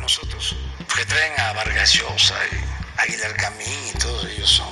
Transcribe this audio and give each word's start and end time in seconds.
Nosotros, 0.00 0.56
porque 0.86 1.04
traen 1.06 1.32
a 1.40 1.52
Vargas 1.52 1.92
Llosa 1.94 2.34
y 2.52 3.00
Aguilar 3.00 3.36
Camín 3.36 3.78
y 3.94 3.98
todos 3.98 4.26
ellos 4.26 4.48
son 4.48 4.68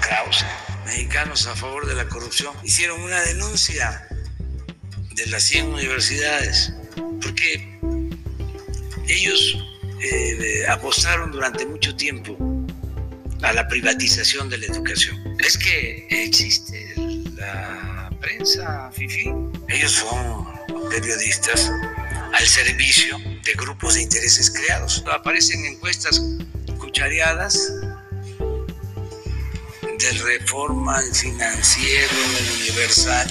Krause, 0.00 0.44
mexicanos 0.86 1.46
a 1.46 1.54
favor 1.54 1.86
de 1.86 1.94
la 1.94 2.08
corrupción. 2.08 2.54
Hicieron 2.62 3.00
una 3.00 3.20
denuncia 3.22 4.08
de 5.14 5.26
las 5.26 5.42
100 5.44 5.66
universidades, 5.66 6.72
porque 7.20 7.78
ellos 9.06 9.58
eh, 10.00 10.64
apostaron 10.68 11.30
durante 11.30 11.66
mucho 11.66 11.94
tiempo 11.96 12.36
a 13.42 13.52
la 13.52 13.68
privatización 13.68 14.48
de 14.48 14.58
la 14.58 14.66
educación. 14.66 15.36
Es 15.40 15.58
que 15.58 16.06
existe 16.10 16.94
la 17.36 18.10
prensa 18.20 18.90
FIFI, 18.92 19.34
ellos 19.68 19.92
son 19.92 20.48
periodistas 20.90 21.70
al 22.32 22.46
servicio 22.46 23.27
de 23.48 23.54
grupos 23.54 23.94
de 23.94 24.02
intereses 24.02 24.50
creados. 24.50 25.02
Aparecen 25.10 25.64
encuestas 25.64 26.20
cuchareadas 26.78 27.72
del 29.98 30.18
Reforma, 30.18 31.00
el 31.00 31.14
Financiero, 31.14 32.12
el 32.40 32.60
Universal, 32.60 33.26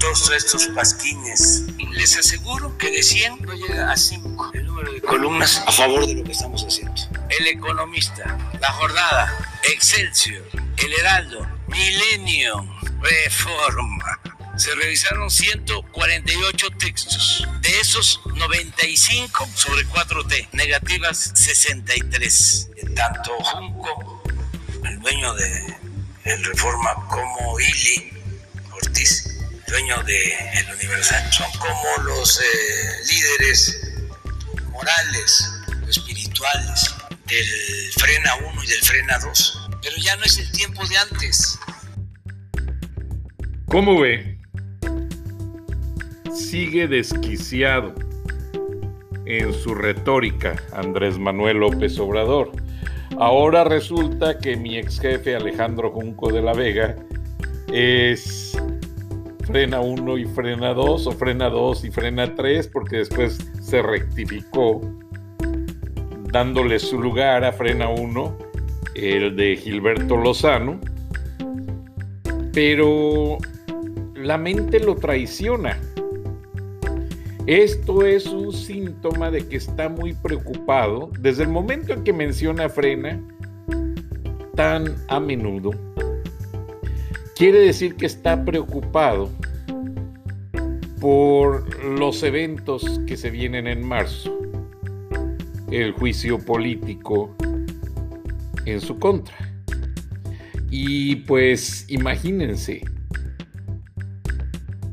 todos 0.00 0.30
estos 0.32 0.66
pasquines. 0.68 1.64
Les 1.92 2.16
aseguro 2.16 2.76
que 2.76 2.90
de 2.90 3.02
100 3.02 3.42
no 3.42 3.54
llega 3.54 3.92
a 3.92 3.96
5 3.96 4.50
el 4.54 4.66
número 4.66 4.92
de 4.92 5.00
columnas 5.00 5.62
a 5.64 5.70
favor 5.70 6.06
de 6.06 6.14
lo 6.14 6.24
que 6.24 6.32
estamos 6.32 6.64
haciendo. 6.64 7.00
El 7.38 7.46
Economista, 7.46 8.36
La 8.60 8.72
Jornada, 8.72 9.60
Excelsior, 9.72 10.44
El 10.76 10.92
Heraldo, 10.92 11.46
Milenio, 11.68 12.66
Reforma 13.00 14.21
se 14.56 14.74
revisaron 14.74 15.30
148 15.30 16.66
textos. 16.78 17.46
De 17.60 17.80
esos, 17.80 18.20
95 18.34 19.48
sobre 19.54 19.86
4T, 19.86 20.48
negativas 20.52 21.32
63. 21.34 22.70
Tanto 22.94 23.32
Junco, 23.38 24.22
el 24.84 25.00
dueño 25.00 25.34
de 25.34 25.76
el 26.24 26.44
Reforma, 26.44 26.94
como 27.08 27.58
Ili 27.58 28.12
Ortiz, 28.70 29.38
dueño 29.66 30.02
de 30.04 30.32
El 30.54 30.74
Universal, 30.74 31.32
son 31.32 31.50
como 31.58 31.96
los 32.04 32.40
eh, 32.40 32.44
líderes 33.08 33.94
morales, 34.70 35.50
espirituales 35.88 36.94
del 37.26 37.92
Frena 37.94 38.36
1 38.36 38.64
y 38.64 38.66
del 38.66 38.82
Frena 38.82 39.18
2. 39.18 39.68
Pero 39.82 39.96
ya 39.96 40.16
no 40.16 40.24
es 40.24 40.38
el 40.38 40.50
tiempo 40.52 40.86
de 40.86 40.96
antes. 40.96 41.58
¿Cómo 43.66 43.98
ve? 43.98 44.31
Sigue 46.32 46.88
desquiciado 46.88 47.92
en 49.26 49.52
su 49.52 49.74
retórica 49.74 50.56
Andrés 50.72 51.18
Manuel 51.18 51.58
López 51.58 51.98
Obrador. 51.98 52.50
Ahora 53.18 53.64
resulta 53.64 54.38
que 54.38 54.56
mi 54.56 54.76
ex 54.76 54.98
jefe 54.98 55.36
Alejandro 55.36 55.90
Junco 55.90 56.32
de 56.32 56.42
la 56.42 56.54
Vega 56.54 56.96
es 57.72 58.56
frena 59.44 59.80
1 59.80 60.18
y 60.18 60.24
frena 60.24 60.72
2 60.72 61.06
o 61.06 61.12
frena 61.12 61.50
2 61.50 61.84
y 61.84 61.90
frena 61.90 62.34
3 62.34 62.68
porque 62.68 62.98
después 62.98 63.38
se 63.60 63.82
rectificó 63.82 64.80
dándole 66.32 66.78
su 66.78 67.00
lugar 67.00 67.44
a 67.44 67.52
frena 67.52 67.88
1 67.88 68.38
el 68.94 69.36
de 69.36 69.56
Gilberto 69.56 70.16
Lozano 70.16 70.80
pero 72.52 73.38
la 74.14 74.38
mente 74.38 74.80
lo 74.80 74.94
traiciona 74.94 75.78
esto 77.46 78.06
es 78.06 78.26
un 78.26 78.52
síntoma 78.52 79.30
de 79.30 79.46
que 79.46 79.56
está 79.56 79.88
muy 79.88 80.12
preocupado 80.12 81.10
desde 81.18 81.42
el 81.42 81.48
momento 81.48 81.92
en 81.92 82.04
que 82.04 82.12
menciona 82.12 82.68
Frena 82.68 83.20
tan 84.54 84.94
a 85.08 85.18
menudo. 85.18 85.72
Quiere 87.36 87.58
decir 87.58 87.96
que 87.96 88.06
está 88.06 88.44
preocupado 88.44 89.30
por 91.00 91.84
los 91.84 92.22
eventos 92.22 93.00
que 93.06 93.16
se 93.16 93.30
vienen 93.30 93.66
en 93.66 93.84
marzo, 93.84 94.38
el 95.70 95.92
juicio 95.92 96.38
político 96.38 97.34
en 98.66 98.80
su 98.80 99.00
contra. 99.00 99.36
Y 100.70 101.16
pues 101.16 101.86
imagínense, 101.88 102.84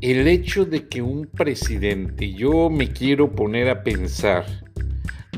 el 0.00 0.26
hecho 0.28 0.64
de 0.64 0.88
que 0.88 1.02
un 1.02 1.26
presidente, 1.26 2.32
yo 2.32 2.70
me 2.70 2.92
quiero 2.92 3.32
poner 3.32 3.68
a 3.68 3.82
pensar, 3.82 4.46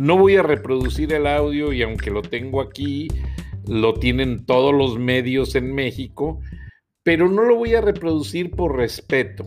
no 0.01 0.17
voy 0.17 0.37
a 0.37 0.43
reproducir 0.43 1.13
el 1.13 1.27
audio 1.27 1.73
y 1.73 1.83
aunque 1.83 2.11
lo 2.11 2.23
tengo 2.23 2.61
aquí, 2.61 3.09
lo 3.67 3.95
tienen 3.95 4.47
todos 4.47 4.73
los 4.73 4.99
medios 4.99 5.57
en 5.57 5.75
México, 5.75 6.41
pero 7.03 7.29
no 7.29 7.43
lo 7.43 7.57
voy 7.57 7.75
a 7.75 7.81
reproducir 7.81 8.53
por 8.53 8.77
respeto. 8.77 9.47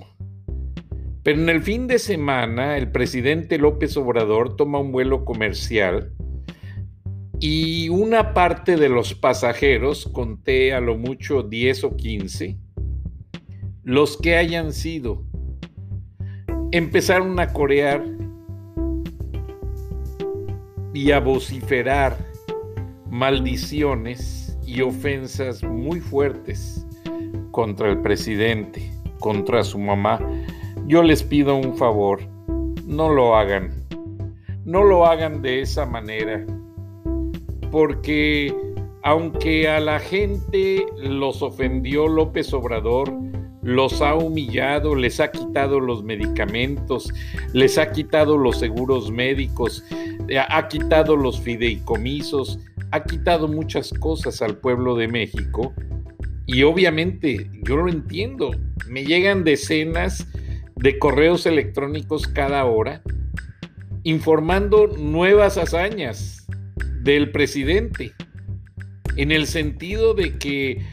Pero 1.24 1.42
en 1.42 1.50
el 1.50 1.62
fin 1.62 1.88
de 1.88 1.98
semana, 1.98 2.78
el 2.78 2.92
presidente 2.92 3.58
López 3.58 3.96
Obrador 3.98 4.56
toma 4.58 4.80
un 4.80 4.92
vuelo 4.92 5.24
comercial 5.24 6.14
y 7.40 7.90
una 7.90 8.34
parte 8.34 8.76
de 8.76 8.90
los 8.90 9.14
pasajeros, 9.14 10.08
conté 10.12 10.74
a 10.74 10.82
lo 10.82 10.98
mucho 10.98 11.42
10 11.42 11.84
o 11.86 11.96
15, 11.96 12.58
los 13.86 14.18
que 14.18 14.36
hayan 14.36 14.74
sido, 14.74 15.22
empezaron 16.72 17.40
a 17.40 17.54
corear 17.54 18.04
y 20.92 21.12
a 21.12 21.20
vociferar 21.20 22.18
maldiciones 23.12 24.58
y 24.66 24.82
ofensas 24.82 25.62
muy 25.62 26.00
fuertes 26.00 26.84
contra 27.52 27.92
el 27.92 28.02
presidente, 28.02 28.92
contra 29.20 29.64
su 29.64 29.78
mamá. 29.78 30.20
Yo 30.88 31.04
les 31.04 31.22
pido 31.22 31.56
un 31.56 31.78
favor, 31.78 32.22
no 32.88 33.14
lo 33.14 33.36
hagan, 33.36 33.70
no 34.66 34.84
lo 34.84 35.06
hagan 35.06 35.44
de 35.44 35.62
esa 35.62 35.86
manera, 35.86 36.44
porque 37.70 38.52
aunque 39.04 39.70
a 39.70 39.80
la 39.80 40.00
gente 40.00 40.84
los 40.98 41.44
ofendió 41.44 42.08
López 42.08 42.52
Obrador, 42.52 43.14
los 43.66 44.00
ha 44.04 44.14
humillado, 44.14 44.94
les 44.94 45.20
ha 45.20 45.32
quitado 45.32 45.80
los 45.80 46.04
medicamentos, 46.04 47.12
les 47.52 47.80
ha 47.80 47.92
quitado 47.92 48.38
los 48.38 48.60
seguros 48.60 49.12
médicos, 49.12 49.84
eh, 50.28 50.38
ha 50.38 50.68
quitado 50.68 51.16
los 51.16 51.42
fideicomisos, 51.42 52.60
ha 52.92 53.04
quitado 53.04 53.48
muchas 53.48 53.92
cosas 53.92 54.44
al 54.44 54.58
pueblo 54.58 54.96
de 54.96 55.08
México. 55.08 55.74
Y 56.46 56.62
obviamente 56.62 57.50
yo 57.64 57.78
lo 57.78 57.90
entiendo, 57.90 58.52
me 58.88 59.04
llegan 59.04 59.44
decenas 59.44 60.28
de 60.76 61.00
correos 61.00 61.48
electrónicos 61.48 62.28
cada 62.28 62.66
hora 62.66 63.02
informando 64.04 64.86
nuevas 64.86 65.58
hazañas 65.58 66.46
del 67.02 67.32
presidente, 67.32 68.14
en 69.18 69.32
el 69.32 69.48
sentido 69.48 70.14
de 70.14 70.38
que 70.38 70.86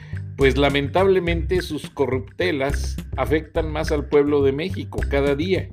pues 0.43 0.59
lamentablemente 0.59 1.63
sus 1.63 1.89
corruptelas 1.89 2.97
afectan 3.17 3.71
más 3.71 3.93
al 3.93 4.07
pueblo 4.07 4.43
de 4.43 4.51
México 4.51 4.99
cada 5.09 5.37
día. 5.37 5.69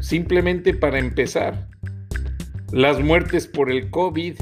Simplemente 0.00 0.74
para 0.74 0.98
empezar, 0.98 1.68
las 2.72 2.98
muertes 2.98 3.46
por 3.46 3.70
el 3.70 3.88
COVID 3.90 4.34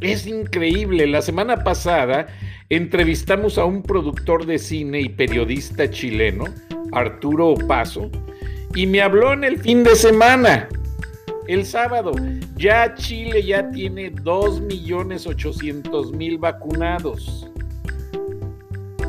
Es 0.00 0.26
increíble. 0.26 1.06
La 1.06 1.22
semana 1.22 1.64
pasada 1.64 2.26
entrevistamos 2.68 3.56
a 3.56 3.64
un 3.64 3.82
productor 3.82 4.44
de 4.44 4.58
cine 4.58 5.00
y 5.00 5.08
periodista 5.08 5.88
chileno, 5.88 6.44
Arturo 6.92 7.52
Opaso, 7.52 8.10
y 8.74 8.86
me 8.86 9.00
habló 9.00 9.32
en 9.32 9.44
el 9.44 9.56
fin 9.56 9.84
de 9.84 9.96
semana, 9.96 10.68
el 11.48 11.64
sábado. 11.64 12.12
Ya 12.60 12.94
Chile 12.94 13.42
ya 13.42 13.68
tiene 13.70 14.12
2.800.000 14.12 16.38
vacunados. 16.38 17.50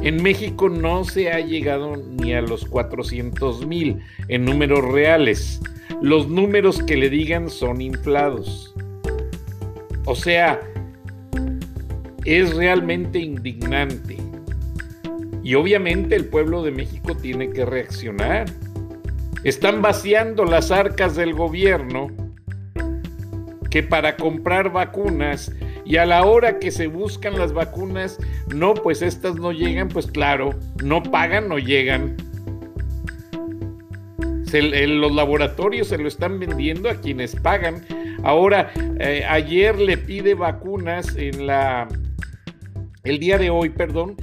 En 0.02 0.24
México 0.24 0.70
no 0.70 1.04
se 1.04 1.34
ha 1.34 1.42
llegado 1.42 1.98
ni 1.98 2.34
a 2.34 2.42
los 2.42 2.66
400.000 2.72 4.00
en 4.30 4.46
números 4.46 4.86
reales. 4.86 5.60
Los 6.02 6.30
números 6.30 6.82
que 6.82 6.96
le 6.96 7.10
digan 7.10 7.50
son 7.50 7.82
inflados. 7.82 8.74
O 10.06 10.16
sea, 10.16 10.62
es 12.24 12.56
realmente 12.56 13.20
indignante. 13.20 14.16
Y 15.44 15.56
obviamente 15.56 16.16
el 16.16 16.24
pueblo 16.24 16.64
de 16.64 16.72
México 16.72 17.18
tiene 17.18 17.50
que 17.50 17.66
reaccionar. 17.66 18.46
Están 19.44 19.82
vaciando 19.82 20.46
las 20.46 20.72
arcas 20.72 21.18
del 21.18 21.34
gobierno 21.34 22.21
que 23.72 23.82
para 23.82 24.18
comprar 24.18 24.72
vacunas 24.72 25.52
y 25.86 25.96
a 25.96 26.06
la 26.06 26.24
hora 26.26 26.60
que 26.60 26.70
se 26.72 26.88
buscan 26.88 27.40
las 27.40 27.54
vacunas, 27.54 28.20
no, 28.54 28.74
pues 28.76 29.02
estas 29.02 29.36
no 29.38 29.52
llegan, 29.52 29.88
pues 29.88 30.08
claro, 30.08 30.52
no 30.84 31.02
pagan, 31.02 31.48
no 31.48 31.58
llegan. 31.58 32.18
los 34.54 35.16
laboratorios 35.16 35.88
se 35.88 35.98
lo 35.98 36.08
están 36.08 36.38
vendiendo 36.38 36.90
a 36.90 36.96
quienes 36.96 37.36
pagan. 37.38 37.86
Ahora, 38.24 38.72
eh, 39.00 39.26
ayer 39.28 39.80
le 39.80 39.98
pide 39.98 40.36
vacunas 40.36 41.16
en 41.16 41.48
la 41.48 41.88
el 43.04 43.18
día 43.20 43.38
de 43.38 43.50
hoy, 43.50 43.70
perdón, 43.70 44.16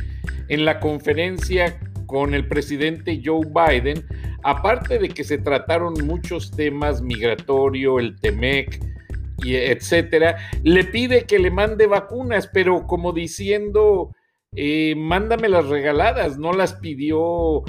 en 0.49 0.65
la 0.65 0.79
conferencia 0.79 1.81
con 2.07 2.35
el 2.35 2.47
presidente 2.47 3.21
Joe 3.25 3.47
Biden, 3.47 4.05
aparte 4.45 4.99
de 4.99 5.09
que 5.09 5.25
se 5.25 5.39
trataron 5.39 5.95
muchos 6.07 6.53
temas, 6.53 7.03
migratorio, 7.03 7.99
el 7.99 8.15
TEMEC, 8.15 8.98
y 9.43 9.55
etcétera, 9.55 10.37
le 10.63 10.85
pide 10.85 11.25
que 11.25 11.39
le 11.39 11.51
mande 11.51 11.87
vacunas, 11.87 12.49
pero 12.53 12.87
como 12.87 13.13
diciendo, 13.13 14.15
eh, 14.55 14.95
mándame 14.97 15.49
las 15.49 15.67
regaladas, 15.67 16.39
no 16.39 16.53
las 16.53 16.75
pidió 16.75 17.63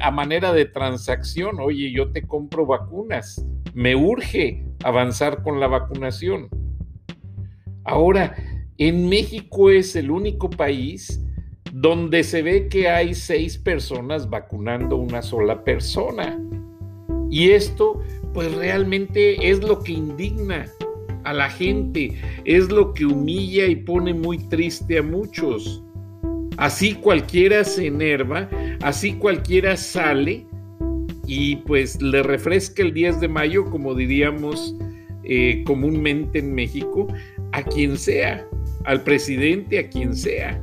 a 0.00 0.10
manera 0.10 0.52
de 0.52 0.66
transacción, 0.66 1.60
oye, 1.60 1.92
yo 1.92 2.12
te 2.12 2.22
compro 2.26 2.66
vacunas, 2.66 3.44
me 3.74 3.96
urge 3.96 4.64
avanzar 4.84 5.42
con 5.42 5.60
la 5.60 5.66
vacunación. 5.66 6.48
Ahora, 7.84 8.36
en 8.78 9.08
México 9.08 9.70
es 9.70 9.96
el 9.96 10.10
único 10.10 10.48
país 10.48 11.22
donde 11.72 12.24
se 12.24 12.42
ve 12.42 12.68
que 12.68 12.88
hay 12.88 13.14
seis 13.14 13.58
personas 13.58 14.28
vacunando 14.28 14.96
una 14.96 15.22
sola 15.22 15.64
persona. 15.64 16.38
Y 17.30 17.50
esto 17.50 18.00
pues 18.32 18.54
realmente 18.54 19.50
es 19.50 19.62
lo 19.62 19.80
que 19.82 19.92
indigna 19.92 20.66
a 21.24 21.32
la 21.32 21.50
gente, 21.50 22.14
es 22.44 22.70
lo 22.70 22.94
que 22.94 23.06
humilla 23.06 23.66
y 23.66 23.76
pone 23.76 24.14
muy 24.14 24.38
triste 24.38 24.98
a 24.98 25.02
muchos. 25.02 25.82
Así 26.56 26.94
cualquiera 26.94 27.64
se 27.64 27.86
enerva, 27.86 28.48
así 28.82 29.14
cualquiera 29.14 29.76
sale 29.76 30.46
y 31.26 31.56
pues 31.56 32.00
le 32.02 32.22
refresca 32.22 32.82
el 32.82 32.92
10 32.92 33.20
de 33.20 33.28
mayo, 33.28 33.64
como 33.66 33.94
diríamos 33.94 34.74
eh, 35.24 35.62
comúnmente 35.64 36.40
en 36.40 36.54
México, 36.54 37.06
a 37.52 37.62
quien 37.62 37.96
sea 37.96 38.46
al 38.84 39.02
presidente, 39.02 39.78
a 39.78 39.88
quien 39.88 40.14
sea. 40.14 40.62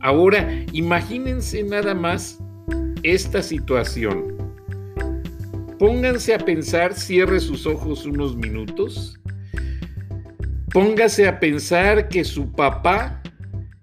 Ahora, 0.00 0.48
imagínense 0.72 1.62
nada 1.62 1.94
más 1.94 2.38
esta 3.02 3.42
situación. 3.42 4.35
Pónganse 5.78 6.34
a 6.34 6.38
pensar, 6.38 6.94
cierre 6.94 7.38
sus 7.40 7.66
ojos 7.66 8.06
unos 8.06 8.34
minutos. 8.36 9.18
Póngase 10.72 11.28
a 11.28 11.38
pensar 11.38 12.08
que 12.08 12.24
su 12.24 12.50
papá 12.52 13.22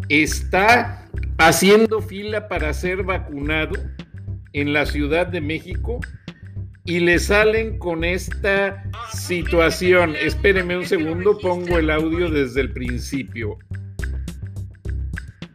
está 0.09 1.07
haciendo 1.37 2.01
fila 2.01 2.47
para 2.47 2.73
ser 2.73 3.03
vacunado 3.03 3.75
en 4.53 4.73
la 4.73 4.85
Ciudad 4.85 5.27
de 5.27 5.41
México 5.41 5.99
y 6.85 6.99
le 6.99 7.19
salen 7.19 7.77
con 7.77 8.03
esta 8.03 8.83
situación. 9.13 10.15
Espéreme 10.15 10.77
un 10.77 10.85
segundo, 10.85 11.37
pongo 11.37 11.77
el 11.77 11.89
audio 11.89 12.29
desde 12.29 12.61
el 12.61 12.73
principio. 12.73 13.57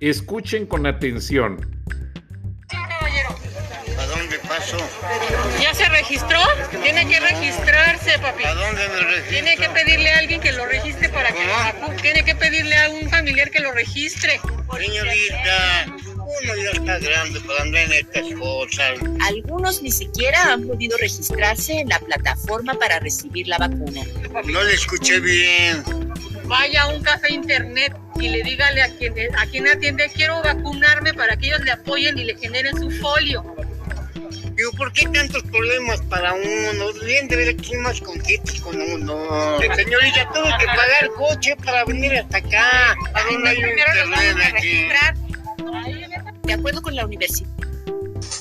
Escuchen 0.00 0.66
con 0.66 0.86
atención. 0.86 1.58
¿Ya 5.60 5.74
se 5.74 5.88
registró? 5.88 6.38
Tiene 6.82 7.08
que 7.08 7.20
registrarse, 7.20 8.18
papi. 8.18 8.44
¿A 8.44 8.54
dónde 8.54 8.88
me 8.88 9.00
registro? 9.00 9.30
Tiene 9.30 9.56
que 9.56 9.68
pedirle 9.70 10.10
a 10.10 10.18
alguien 10.18 10.40
que 10.40 10.52
lo 10.52 10.66
registre 10.66 11.08
para 11.08 11.30
que 11.32 12.02
Tiene 12.02 12.24
que 12.24 12.34
pedirle 12.34 12.76
a 12.76 12.90
un 12.90 13.08
familiar 13.08 13.50
que 13.50 13.60
lo 13.60 13.72
registre. 13.72 14.40
Señorita, 14.76 15.86
uno 15.86 16.56
ya 16.56 16.70
está 16.70 16.98
grande 16.98 17.40
para 17.40 17.62
andar 17.62 17.82
en 17.84 17.92
estas 17.92 18.38
cosas. 18.38 18.98
Algunos 19.26 19.82
ni 19.82 19.90
siquiera 19.90 20.52
han 20.52 20.66
podido 20.66 20.96
registrarse 20.98 21.80
en 21.80 21.88
la 21.88 21.98
plataforma 21.98 22.74
para 22.74 22.98
recibir 23.00 23.48
la 23.48 23.58
vacuna. 23.58 24.02
No 24.44 24.62
le 24.62 24.74
escuché 24.74 25.20
bien. 25.20 25.82
Vaya 26.44 26.82
a 26.82 26.88
un 26.88 27.02
café 27.02 27.32
internet 27.32 27.94
y 28.20 28.28
le 28.28 28.42
dígale 28.42 28.82
a 28.82 28.88
quien, 28.96 29.14
a 29.36 29.46
quien 29.46 29.68
atiende, 29.68 30.10
quiero 30.14 30.42
vacunarme 30.42 31.12
para 31.14 31.36
que 31.36 31.48
ellos 31.48 31.60
le 31.60 31.72
apoyen 31.72 32.18
y 32.18 32.24
le 32.24 32.36
generen 32.36 32.76
su 32.78 32.90
folio. 32.90 33.44
Digo, 34.58 34.72
¿por 34.72 34.92
qué 34.92 35.06
tantos 35.06 35.40
problemas 35.44 36.02
para 36.02 36.34
uno? 36.34 36.92
Bien 37.06 37.28
de 37.28 37.36
ver 37.36 37.48
aquí 37.50 37.76
más 37.76 38.00
contentos 38.00 38.60
con 38.60 38.74
uno. 38.74 39.56
Señorita, 39.60 40.28
tuve 40.34 40.50
que 40.58 40.66
pagar 40.66 41.10
coche 41.16 41.54
para 41.64 41.84
venir 41.84 42.12
hasta 42.14 42.38
acá. 42.38 42.96
¿A 43.14 43.22
dónde 43.30 43.50
hay 43.50 43.56
internet 43.56 44.36
aquí? 44.52 44.88
De 46.42 46.52
acuerdo 46.54 46.82
con 46.82 46.96
la 46.96 47.06
universidad. 47.06 47.48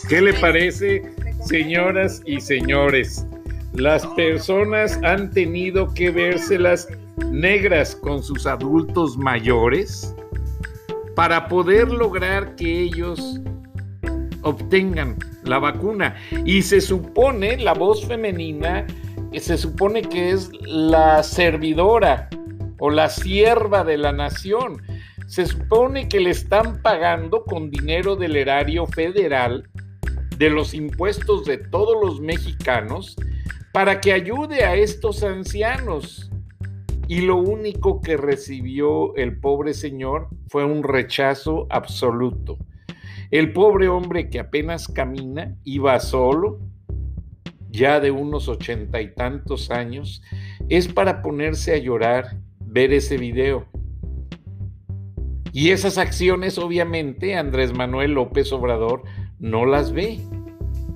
¿Qué 0.09 0.19
le 0.19 0.33
parece, 0.33 1.03
señoras 1.45 2.23
y 2.25 2.41
señores? 2.41 3.23
Las 3.73 4.03
personas 4.07 4.99
han 5.03 5.29
tenido 5.29 5.93
que 5.93 6.09
vérselas 6.09 6.87
negras 7.29 7.95
con 7.95 8.23
sus 8.23 8.47
adultos 8.47 9.17
mayores 9.17 10.15
para 11.15 11.47
poder 11.47 11.89
lograr 11.89 12.55
que 12.55 12.81
ellos 12.81 13.39
obtengan 14.41 15.15
la 15.47 15.59
vacuna. 15.59 16.15
Y 16.45 16.61
se 16.61 16.81
supone, 16.81 17.57
la 17.57 17.73
voz 17.73 18.05
femenina, 18.05 18.85
eh, 19.31 19.39
se 19.39 19.57
supone 19.57 20.01
que 20.01 20.31
es 20.31 20.49
la 20.61 21.23
servidora 21.23 22.29
o 22.79 22.89
la 22.89 23.09
sierva 23.09 23.83
de 23.83 23.97
la 23.97 24.11
nación. 24.11 24.81
Se 25.27 25.45
supone 25.45 26.07
que 26.07 26.19
le 26.19 26.29
están 26.29 26.81
pagando 26.81 27.43
con 27.43 27.69
dinero 27.69 28.15
del 28.15 28.35
erario 28.35 28.85
federal, 28.85 29.69
de 30.37 30.49
los 30.49 30.73
impuestos 30.73 31.45
de 31.45 31.57
todos 31.57 31.95
los 32.01 32.21
mexicanos, 32.21 33.15
para 33.73 33.99
que 33.99 34.13
ayude 34.13 34.63
a 34.63 34.75
estos 34.75 35.23
ancianos. 35.23 36.31
Y 37.09 37.21
lo 37.21 37.37
único 37.37 38.01
que 38.01 38.17
recibió 38.17 39.15
el 39.15 39.39
pobre 39.39 39.73
señor 39.73 40.27
fue 40.49 40.65
un 40.65 40.83
rechazo 40.83 41.67
absoluto. 41.69 42.57
El 43.29 43.51
pobre 43.51 43.89
hombre 43.89 44.29
que 44.29 44.39
apenas 44.39 44.87
camina, 44.87 45.55
iba 45.65 45.99
solo, 45.99 46.59
ya 47.69 47.99
de 47.99 48.11
unos 48.11 48.47
ochenta 48.47 49.01
y 49.01 49.13
tantos 49.13 49.69
años, 49.69 50.21
es 50.69 50.87
para 50.87 51.21
ponerse 51.21 51.73
a 51.73 51.77
llorar 51.77 52.37
ver 52.59 52.93
ese 52.93 53.17
video. 53.17 53.65
Y 55.51 55.71
esas 55.71 55.97
acciones, 55.97 56.57
obviamente, 56.57 57.35
Andrés 57.35 57.73
Manuel 57.73 58.13
López 58.13 58.53
Obrador 58.53 59.03
no 59.39 59.65
las 59.65 59.91
ve. 59.91 60.21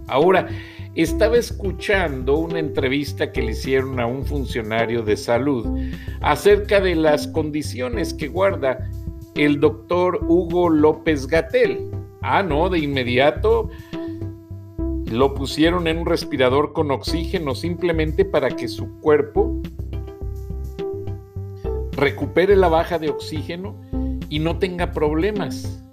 Ahora, 0.07 0.47
estaba 0.95 1.38
escuchando 1.38 2.38
una 2.38 2.59
entrevista 2.59 3.31
que 3.31 3.41
le 3.41 3.51
hicieron 3.51 4.00
a 4.00 4.05
un 4.05 4.25
funcionario 4.25 5.03
de 5.03 5.17
salud 5.17 5.65
acerca 6.21 6.79
de 6.79 6.95
las 6.95 7.27
condiciones 7.27 8.13
que 8.13 8.27
guarda 8.27 8.89
el 9.35 9.59
doctor 9.59 10.19
Hugo 10.27 10.69
López 10.69 11.27
Gatel. 11.27 11.89
Ah, 12.22 12.44
no, 12.44 12.70
de 12.70 12.80
inmediato 12.80 13.70
lo 15.12 15.34
pusieron 15.34 15.88
en 15.88 15.98
un 15.98 16.06
respirador 16.06 16.72
con 16.72 16.90
oxígeno 16.90 17.54
simplemente 17.54 18.24
para 18.24 18.50
que 18.50 18.70
su 18.70 19.00
cuerpo 19.01 19.62
recupere 21.92 22.56
la 22.56 22.70
baja 22.70 22.98
de 22.98 23.10
oxígeno 23.10 23.75
y 24.30 24.40
no 24.40 24.58
tenga 24.58 24.92
problemas. 24.92 25.84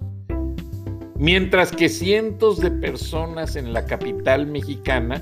Mientras 1.17 1.73
que 1.73 1.89
cientos 1.89 2.61
de 2.61 2.71
personas 2.71 3.57
en 3.57 3.73
la 3.73 3.85
capital 3.85 4.47
mexicana 4.47 5.21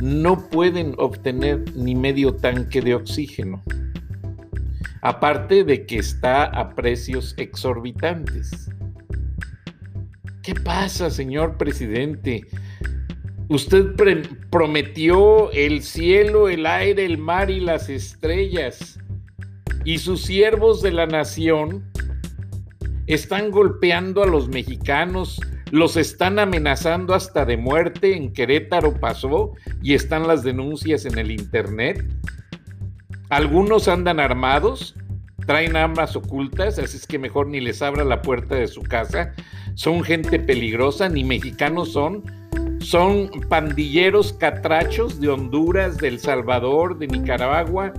no 0.00 0.48
pueden 0.48 0.94
obtener 0.98 1.64
ni 1.74 1.96
medio 1.96 2.36
tanque 2.36 2.80
de 2.80 2.94
oxígeno. 2.94 3.62
aparte 5.02 5.64
de 5.64 5.84
que 5.84 5.98
está 5.98 6.44
a 6.44 6.76
precios 6.76 7.34
exorbitantes. 7.36 8.70
¿Qué 10.42 10.56
pasa, 10.56 11.08
señor 11.08 11.56
presidente? 11.56 12.48
Usted 13.48 13.94
prometió 14.50 15.52
el 15.52 15.82
cielo, 15.82 16.48
el 16.48 16.66
aire, 16.66 17.04
el 17.04 17.16
mar 17.16 17.48
y 17.48 17.60
las 17.60 17.88
estrellas. 17.88 18.98
Y 19.84 19.98
sus 19.98 20.22
siervos 20.22 20.82
de 20.82 20.90
la 20.90 21.06
nación 21.06 21.84
están 23.06 23.52
golpeando 23.52 24.24
a 24.24 24.26
los 24.26 24.48
mexicanos, 24.48 25.40
los 25.70 25.96
están 25.96 26.40
amenazando 26.40 27.14
hasta 27.14 27.44
de 27.44 27.56
muerte. 27.56 28.16
En 28.16 28.32
Querétaro 28.32 28.98
pasó 28.98 29.52
y 29.80 29.94
están 29.94 30.26
las 30.26 30.42
denuncias 30.42 31.04
en 31.04 31.18
el 31.18 31.30
Internet. 31.30 32.04
Algunos 33.30 33.86
andan 33.86 34.18
armados, 34.18 34.96
traen 35.46 35.76
armas 35.76 36.16
ocultas, 36.16 36.78
así 36.78 36.96
es 36.96 37.06
que 37.06 37.18
mejor 37.18 37.46
ni 37.48 37.60
les 37.60 37.82
abra 37.82 38.04
la 38.04 38.22
puerta 38.22 38.54
de 38.54 38.68
su 38.68 38.82
casa. 38.82 39.32
Son 39.74 40.02
gente 40.02 40.38
peligrosa, 40.38 41.08
ni 41.08 41.24
mexicanos 41.24 41.92
son 41.92 42.22
son 42.82 43.30
pandilleros 43.48 44.32
catrachos 44.32 45.20
de 45.20 45.28
Honduras, 45.28 45.98
de 45.98 46.08
El 46.08 46.18
Salvador, 46.18 46.98
de 46.98 47.06
Nicaragua, 47.06 47.92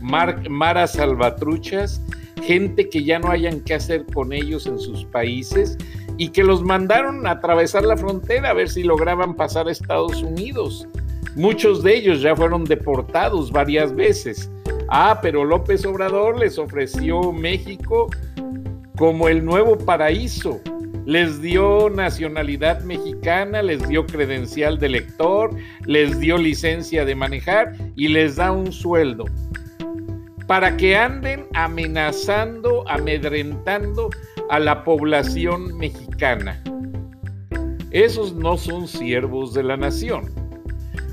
maras 0.00 0.92
salvatruchas, 0.92 2.00
gente 2.42 2.88
que 2.88 3.02
ya 3.02 3.18
no 3.18 3.30
hayan 3.30 3.60
qué 3.60 3.74
hacer 3.74 4.06
con 4.14 4.32
ellos 4.32 4.66
en 4.66 4.78
sus 4.78 5.04
países 5.06 5.76
y 6.16 6.28
que 6.28 6.44
los 6.44 6.62
mandaron 6.62 7.26
a 7.26 7.32
atravesar 7.32 7.84
la 7.84 7.96
frontera 7.96 8.50
a 8.50 8.54
ver 8.54 8.68
si 8.68 8.84
lograban 8.84 9.34
pasar 9.34 9.66
a 9.66 9.72
Estados 9.72 10.22
Unidos. 10.22 10.86
Muchos 11.34 11.82
de 11.82 11.96
ellos 11.96 12.22
ya 12.22 12.34
fueron 12.34 12.64
deportados 12.64 13.50
varias 13.50 13.94
veces. 13.94 14.50
Ah, 14.88 15.18
pero 15.20 15.44
López 15.44 15.84
Obrador 15.84 16.38
les 16.38 16.58
ofreció 16.58 17.32
México 17.32 18.10
como 18.96 19.28
el 19.28 19.44
nuevo 19.44 19.78
paraíso 19.78 20.60
les 21.08 21.40
dio 21.40 21.88
nacionalidad 21.88 22.82
mexicana, 22.82 23.62
les 23.62 23.88
dio 23.88 24.04
credencial 24.04 24.78
de 24.78 24.90
lector, 24.90 25.56
les 25.86 26.20
dio 26.20 26.36
licencia 26.36 27.06
de 27.06 27.14
manejar 27.14 27.72
y 27.96 28.08
les 28.08 28.36
da 28.36 28.52
un 28.52 28.70
sueldo 28.70 29.24
para 30.46 30.76
que 30.76 30.98
anden 30.98 31.46
amenazando, 31.54 32.86
amedrentando 32.90 34.10
a 34.50 34.58
la 34.58 34.84
población 34.84 35.78
mexicana. 35.78 36.62
Esos 37.90 38.34
no 38.34 38.58
son 38.58 38.86
siervos 38.86 39.54
de 39.54 39.62
la 39.62 39.78
nación, 39.78 40.30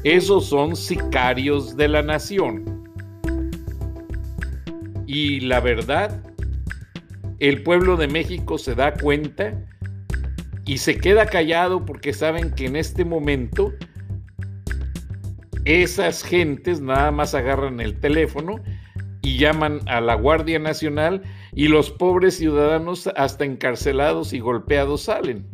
esos 0.04 0.48
son 0.48 0.76
sicarios 0.76 1.78
de 1.78 1.88
la 1.88 2.02
nación. 2.02 2.75
Y 5.16 5.40
la 5.40 5.62
verdad, 5.62 6.22
el 7.40 7.64
pueblo 7.64 7.96
de 7.96 8.10
México 8.10 8.58
se 8.58 8.76
da 8.76 8.94
cuenta 8.96 9.54
y 10.66 10.80
se 10.80 10.98
queda 10.98 11.26
callado 11.28 11.86
porque 11.86 12.12
saben 12.12 12.52
que 12.52 12.66
en 12.66 12.76
este 12.76 13.06
momento 13.06 13.72
esas 15.64 16.22
gentes 16.22 16.82
nada 16.82 17.12
más 17.12 17.34
agarran 17.34 17.80
el 17.80 17.98
teléfono 17.98 18.62
y 19.22 19.38
llaman 19.38 19.80
a 19.86 20.02
la 20.02 20.16
Guardia 20.16 20.60
Nacional 20.60 21.22
y 21.54 21.70
los 21.70 21.92
pobres 21.92 22.36
ciudadanos 22.36 23.08
hasta 23.16 23.46
encarcelados 23.46 24.34
y 24.34 24.40
golpeados 24.40 25.04
salen. 25.04 25.48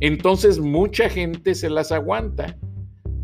Entonces 0.00 0.58
mucha 0.58 1.10
gente 1.10 1.54
se 1.54 1.68
las 1.68 1.92
aguanta. 1.92 2.56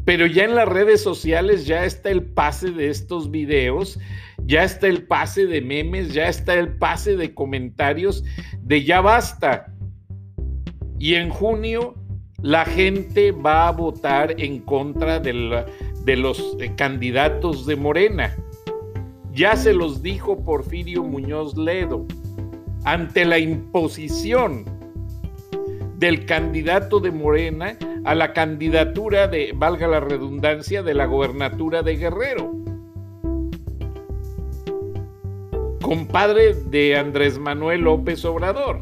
Pero 0.05 0.27
ya 0.27 0.45
en 0.45 0.57
las 0.57 0.69
redes 0.69 1.01
sociales 1.01 1.65
ya 1.65 1.85
está 1.85 2.11
el 2.11 2.25
pase 2.25 2.73
de 2.73 2.91
estos 2.91 3.31
videos, 3.31 4.01
ya 4.47 4.65
está 4.65 4.87
el 4.87 5.05
pase 5.05 5.47
de 5.47 5.61
memes, 5.61 6.13
ya 6.13 6.29
está 6.29 6.55
el 6.55 6.77
pase 6.77 7.17
de 7.17 7.35
comentarios 7.35 8.25
de 8.61 8.85
ya 8.85 9.01
basta. 9.01 9.73
Y 10.99 11.15
en 11.15 11.31
junio 11.31 11.95
la 12.43 12.65
gente 12.65 13.31
va 13.31 13.69
a 13.69 13.73
votar 13.73 14.35
en 14.41 14.61
contra 14.61 15.21
de, 15.21 15.33
los 16.17 16.57
eh, 16.61 16.73
candidatos 16.77 17.67
de 17.67 17.77
Morena. 17.77 18.37
Ya 19.33 19.57
se 19.57 19.73
los 19.73 20.03
dijo 20.03 20.45
Porfirio 20.45 21.05
Muñoz 21.05 21.57
Ledo. 21.57 22.07
Ante 22.85 23.25
la 23.25 23.39
imposición 23.39 24.65
del 25.97 26.27
candidato 26.27 26.99
de 26.99 27.13
Morena 27.13 27.79
a 28.05 28.17
la 28.17 28.33
candidatura 28.33 29.29
de, 29.29 29.53
valga 29.55 29.87
la 29.87 30.01
redundancia, 30.01 30.83
de 30.83 30.95
la 30.95 31.07
gobernatura 31.07 31.83
de 31.83 31.97
Guerrero. 31.97 32.62
Compadre 35.83 36.55
de 36.55 36.97
Andrés 36.97 37.41
Manuel 37.41 37.81
López 37.81 38.25
Obrador. 38.25 38.79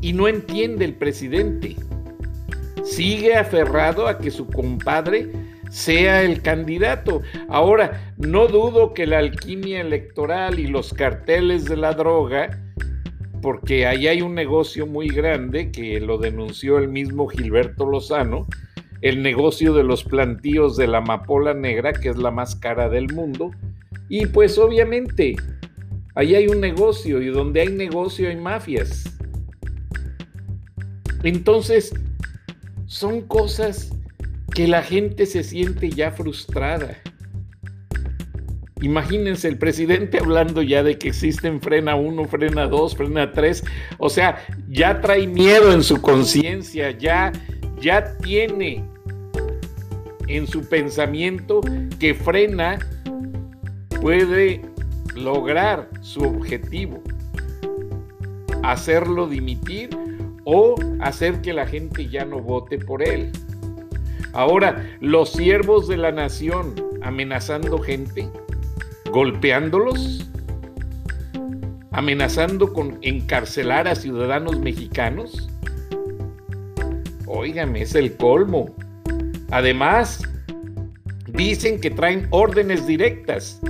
Y 0.00 0.12
no 0.12 0.28
entiende 0.28 0.84
el 0.84 0.94
presidente. 0.94 1.74
Sigue 2.84 3.34
aferrado 3.34 4.06
a 4.06 4.18
que 4.18 4.30
su 4.30 4.46
compadre 4.46 5.32
sea 5.68 6.22
el 6.22 6.42
candidato. 6.42 7.22
Ahora, 7.48 8.14
no 8.18 8.46
dudo 8.46 8.94
que 8.94 9.08
la 9.08 9.18
alquimia 9.18 9.80
electoral 9.80 10.60
y 10.60 10.68
los 10.68 10.94
carteles 10.94 11.64
de 11.64 11.76
la 11.76 11.92
droga, 11.92 12.62
porque 13.42 13.84
ahí 13.84 14.06
hay 14.06 14.22
un 14.22 14.36
negocio 14.36 14.86
muy 14.86 15.08
grande 15.08 15.72
que 15.72 15.98
lo 15.98 16.18
denunció 16.18 16.78
el 16.78 16.88
mismo 16.88 17.26
Gilberto 17.26 17.84
Lozano, 17.84 18.46
el 19.00 19.24
negocio 19.24 19.74
de 19.74 19.82
los 19.82 20.04
plantíos 20.04 20.76
de 20.76 20.86
la 20.86 20.98
amapola 20.98 21.52
negra, 21.52 21.92
que 21.92 22.10
es 22.10 22.16
la 22.16 22.30
más 22.30 22.54
cara 22.54 22.88
del 22.88 23.12
mundo. 23.12 23.50
Y 24.08 24.26
pues 24.26 24.58
obviamente, 24.58 25.36
ahí 26.14 26.34
hay 26.34 26.48
un 26.48 26.60
negocio 26.60 27.20
y 27.20 27.26
donde 27.26 27.60
hay 27.60 27.68
negocio 27.68 28.28
hay 28.28 28.36
mafias. 28.36 29.04
Entonces, 31.22 31.92
son 32.86 33.22
cosas 33.22 33.90
que 34.54 34.66
la 34.66 34.82
gente 34.82 35.26
se 35.26 35.42
siente 35.42 35.90
ya 35.90 36.10
frustrada. 36.10 36.96
Imagínense 38.80 39.48
el 39.48 39.58
presidente 39.58 40.18
hablando 40.18 40.62
ya 40.62 40.82
de 40.84 40.98
que 40.98 41.08
existen 41.08 41.60
frena 41.60 41.96
1, 41.96 42.24
frena 42.26 42.66
2, 42.66 42.96
frena 42.96 43.32
3. 43.32 43.64
O 43.98 44.08
sea, 44.08 44.44
ya 44.68 45.00
trae 45.00 45.26
miedo 45.26 45.72
en 45.72 45.82
su 45.82 46.00
conciencia, 46.00 46.92
ya, 46.92 47.32
ya 47.80 48.16
tiene 48.18 48.84
en 50.28 50.46
su 50.46 50.68
pensamiento 50.68 51.60
que 51.98 52.14
frena 52.14 52.78
puede 54.00 54.62
lograr 55.14 55.88
su 56.00 56.22
objetivo, 56.22 57.02
hacerlo 58.62 59.26
dimitir 59.26 59.90
o 60.44 60.76
hacer 61.00 61.40
que 61.40 61.52
la 61.52 61.66
gente 61.66 62.08
ya 62.08 62.24
no 62.24 62.40
vote 62.40 62.78
por 62.78 63.02
él. 63.02 63.30
Ahora, 64.32 64.86
los 65.00 65.32
siervos 65.32 65.88
de 65.88 65.96
la 65.96 66.12
nación 66.12 66.74
amenazando 67.02 67.78
gente, 67.78 68.28
golpeándolos, 69.10 70.30
amenazando 71.90 72.72
con 72.72 72.98
encarcelar 73.02 73.88
a 73.88 73.94
ciudadanos 73.94 74.58
mexicanos. 74.60 75.48
Óigame, 77.26 77.82
es 77.82 77.94
el 77.94 78.16
colmo. 78.16 78.74
Además, 79.50 80.22
dicen 81.26 81.80
que 81.80 81.90
traen 81.90 82.26
órdenes 82.30 82.86
directas 82.86 83.60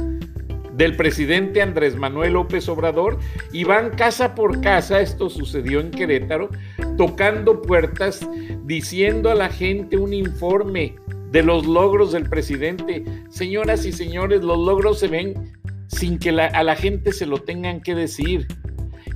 del 0.78 0.94
presidente 0.94 1.60
Andrés 1.60 1.96
Manuel 1.96 2.34
López 2.34 2.68
Obrador 2.68 3.18
y 3.52 3.64
van 3.64 3.90
casa 3.90 4.36
por 4.36 4.60
casa, 4.60 5.00
esto 5.00 5.28
sucedió 5.28 5.80
en 5.80 5.90
Querétaro, 5.90 6.50
tocando 6.96 7.60
puertas, 7.60 8.26
diciendo 8.64 9.28
a 9.28 9.34
la 9.34 9.48
gente 9.48 9.96
un 9.96 10.14
informe 10.14 10.94
de 11.32 11.42
los 11.42 11.66
logros 11.66 12.12
del 12.12 12.28
presidente. 12.28 13.04
Señoras 13.28 13.84
y 13.84 13.92
señores, 13.92 14.42
los 14.42 14.56
logros 14.56 15.00
se 15.00 15.08
ven 15.08 15.52
sin 15.88 16.16
que 16.16 16.30
a 16.30 16.62
la 16.62 16.76
gente 16.76 17.12
se 17.12 17.26
lo 17.26 17.38
tengan 17.38 17.80
que 17.80 17.96
decir. 17.96 18.46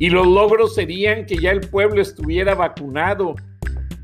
Y 0.00 0.10
los 0.10 0.26
logros 0.26 0.74
serían 0.74 1.26
que 1.26 1.36
ya 1.36 1.52
el 1.52 1.60
pueblo 1.60 2.02
estuviera 2.02 2.56
vacunado. 2.56 3.36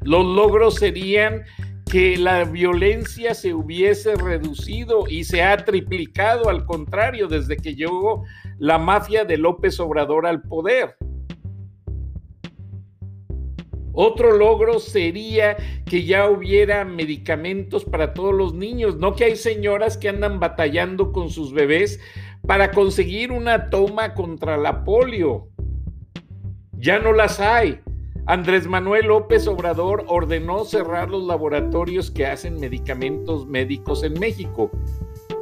Los 0.02 0.24
logros 0.24 0.76
serían 0.76 1.42
que 1.90 2.18
la 2.18 2.44
violencia 2.44 3.34
se 3.34 3.54
hubiese 3.54 4.14
reducido 4.14 5.04
y 5.08 5.24
se 5.24 5.42
ha 5.42 5.56
triplicado, 5.56 6.48
al 6.50 6.66
contrario, 6.66 7.28
desde 7.28 7.56
que 7.56 7.74
llegó 7.74 8.24
la 8.58 8.78
mafia 8.78 9.24
de 9.24 9.38
López 9.38 9.80
Obrador 9.80 10.26
al 10.26 10.42
poder. 10.42 10.96
Otro 13.92 14.36
logro 14.36 14.78
sería 14.78 15.56
que 15.86 16.04
ya 16.04 16.28
hubiera 16.28 16.84
medicamentos 16.84 17.84
para 17.84 18.12
todos 18.12 18.34
los 18.34 18.54
niños, 18.54 18.96
no 18.96 19.16
que 19.16 19.24
hay 19.24 19.36
señoras 19.36 19.96
que 19.96 20.08
andan 20.08 20.38
batallando 20.38 21.10
con 21.10 21.30
sus 21.30 21.52
bebés 21.52 21.98
para 22.46 22.70
conseguir 22.70 23.32
una 23.32 23.70
toma 23.70 24.14
contra 24.14 24.56
la 24.56 24.84
polio. 24.84 25.48
Ya 26.72 26.98
no 26.98 27.12
las 27.12 27.40
hay. 27.40 27.80
Andrés 28.28 28.66
Manuel 28.66 29.06
López 29.06 29.48
Obrador 29.48 30.04
ordenó 30.06 30.62
cerrar 30.66 31.08
los 31.08 31.24
laboratorios 31.24 32.10
que 32.10 32.26
hacen 32.26 32.60
medicamentos 32.60 33.46
médicos 33.46 34.04
en 34.04 34.20
México. 34.20 34.70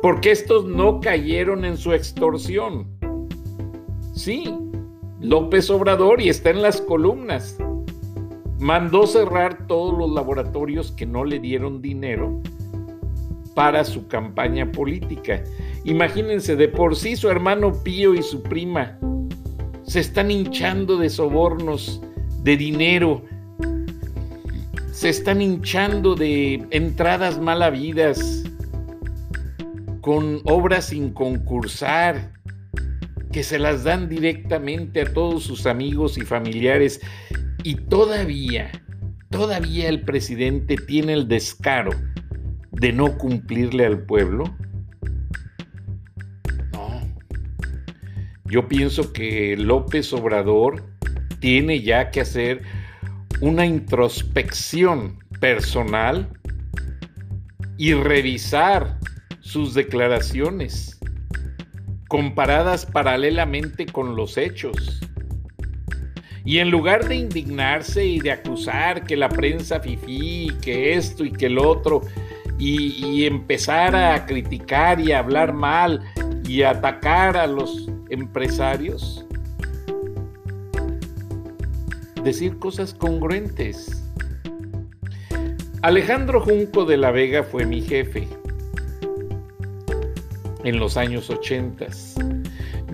porque 0.02 0.30
estos 0.30 0.64
no 0.64 1.00
cayeron 1.00 1.64
en 1.64 1.76
su 1.76 1.92
extorsión. 1.92 2.86
Sí, 4.14 4.54
López 5.20 5.68
Obrador, 5.68 6.20
y 6.20 6.28
está 6.28 6.50
en 6.50 6.62
las 6.62 6.80
columnas, 6.80 7.58
mandó 8.60 9.06
cerrar 9.08 9.66
todos 9.66 9.98
los 9.98 10.12
laboratorios 10.12 10.92
que 10.92 11.06
no 11.06 11.24
le 11.24 11.40
dieron 11.40 11.82
dinero 11.82 12.40
para 13.54 13.82
su 13.82 14.06
campaña 14.06 14.70
política. 14.70 15.42
Imagínense, 15.82 16.54
de 16.54 16.68
por 16.68 16.94
sí 16.94 17.16
su 17.16 17.28
hermano 17.30 17.72
Pío 17.82 18.14
y 18.14 18.22
su 18.22 18.42
prima 18.42 18.98
se 19.82 20.00
están 20.00 20.30
hinchando 20.30 20.98
de 20.98 21.10
sobornos, 21.10 22.00
de 22.46 22.56
dinero, 22.56 23.24
se 24.92 25.08
están 25.08 25.42
hinchando 25.42 26.14
de 26.14 26.64
entradas 26.70 27.40
mal 27.40 27.60
habidas, 27.60 28.44
con 30.00 30.42
obras 30.44 30.86
sin 30.86 31.12
concursar, 31.12 32.32
que 33.32 33.42
se 33.42 33.58
las 33.58 33.82
dan 33.82 34.08
directamente 34.08 35.00
a 35.00 35.12
todos 35.12 35.42
sus 35.42 35.66
amigos 35.66 36.18
y 36.18 36.20
familiares. 36.20 37.00
Y 37.64 37.74
todavía, 37.74 38.70
todavía 39.30 39.88
el 39.88 40.02
presidente 40.02 40.76
tiene 40.76 41.14
el 41.14 41.26
descaro 41.26 41.90
de 42.70 42.92
no 42.92 43.18
cumplirle 43.18 43.86
al 43.86 44.06
pueblo. 44.06 44.44
No. 46.72 47.00
Yo 48.44 48.68
pienso 48.68 49.12
que 49.12 49.56
López 49.56 50.12
Obrador 50.12 50.95
tiene 51.40 51.82
ya 51.82 52.10
que 52.10 52.20
hacer 52.20 52.62
una 53.40 53.66
introspección 53.66 55.18
personal 55.40 56.28
y 57.76 57.92
revisar 57.94 58.98
sus 59.40 59.74
declaraciones 59.74 60.98
comparadas 62.08 62.86
paralelamente 62.86 63.86
con 63.86 64.16
los 64.16 64.36
hechos. 64.36 65.00
Y 66.44 66.58
en 66.58 66.70
lugar 66.70 67.08
de 67.08 67.16
indignarse 67.16 68.06
y 68.06 68.20
de 68.20 68.30
acusar 68.30 69.04
que 69.04 69.16
la 69.16 69.28
prensa 69.28 69.80
fifí, 69.80 70.48
que 70.62 70.94
esto 70.94 71.24
y 71.24 71.32
que 71.32 71.46
el 71.46 71.58
otro, 71.58 72.02
y, 72.58 73.26
empezar 73.26 73.94
a 73.94 74.24
criticar 74.24 75.00
y 75.00 75.12
hablar 75.12 75.52
mal 75.52 76.00
y 76.48 76.62
atacar 76.62 77.36
a 77.36 77.46
los 77.46 77.88
empresarios, 78.08 79.25
decir 82.26 82.58
cosas 82.58 82.92
congruentes. 82.92 84.02
Alejandro 85.82 86.40
Junco 86.40 86.84
de 86.84 86.96
la 86.96 87.12
Vega 87.12 87.44
fue 87.44 87.64
mi 87.64 87.80
jefe 87.80 88.26
en 90.64 90.80
los 90.80 90.96
años 90.96 91.30
80. 91.30 91.86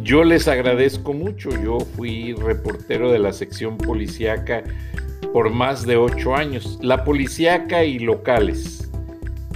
Yo 0.03 0.23
les 0.23 0.49
agradezco 0.49 1.15
mucho, 1.15 1.49
yo 1.65 1.81
fui 1.81 2.35
reportero 2.35 3.11
de 3.11 3.21
la 3.21 3.33
sección 3.33 3.79
policíaca 3.79 4.65
por 5.33 5.49
más 5.49 5.87
de 5.87 5.97
ocho 5.97 6.37
años, 6.37 6.79
la 6.83 7.03
policíaca 7.03 7.85
y 7.85 8.01
locales, 8.01 8.91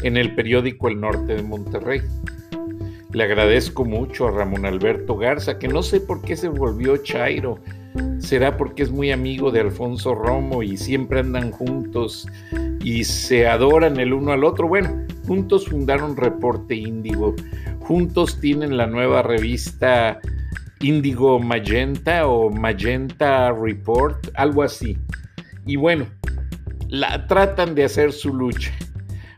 en 0.02 0.16
el 0.16 0.34
periódico 0.34 0.88
El 0.88 1.00
Norte 1.02 1.34
de 1.34 1.42
Monterrey. 1.42 2.00
Le 3.12 3.24
agradezco 3.24 3.84
mucho 3.84 4.26
a 4.26 4.30
Ramón 4.30 4.64
Alberto 4.64 5.18
Garza, 5.18 5.58
que 5.58 5.68
no 5.68 5.82
sé 5.82 6.00
por 6.00 6.22
qué 6.22 6.34
se 6.34 6.48
volvió 6.48 6.96
Chairo, 6.96 7.58
será 8.26 8.56
porque 8.56 8.82
es 8.82 8.90
muy 8.90 9.12
amigo 9.12 9.52
de 9.52 9.60
Alfonso 9.60 10.14
Romo 10.14 10.62
y 10.62 10.76
siempre 10.76 11.20
andan 11.20 11.52
juntos 11.52 12.26
y 12.82 13.04
se 13.04 13.46
adoran 13.46 14.00
el 14.00 14.12
uno 14.12 14.32
al 14.32 14.42
otro. 14.42 14.66
Bueno, 14.66 15.06
juntos 15.26 15.66
fundaron 15.68 16.16
Reporte 16.16 16.74
Índigo, 16.74 17.36
juntos 17.80 18.40
tienen 18.40 18.76
la 18.76 18.88
nueva 18.88 19.22
revista 19.22 20.18
Índigo 20.80 21.38
Magenta 21.38 22.26
o 22.26 22.50
Magenta 22.50 23.52
Report, 23.52 24.26
algo 24.34 24.64
así. 24.64 24.98
Y 25.64 25.76
bueno, 25.76 26.06
la 26.88 27.28
tratan 27.28 27.76
de 27.76 27.84
hacer 27.84 28.12
su 28.12 28.34
lucha, 28.34 28.72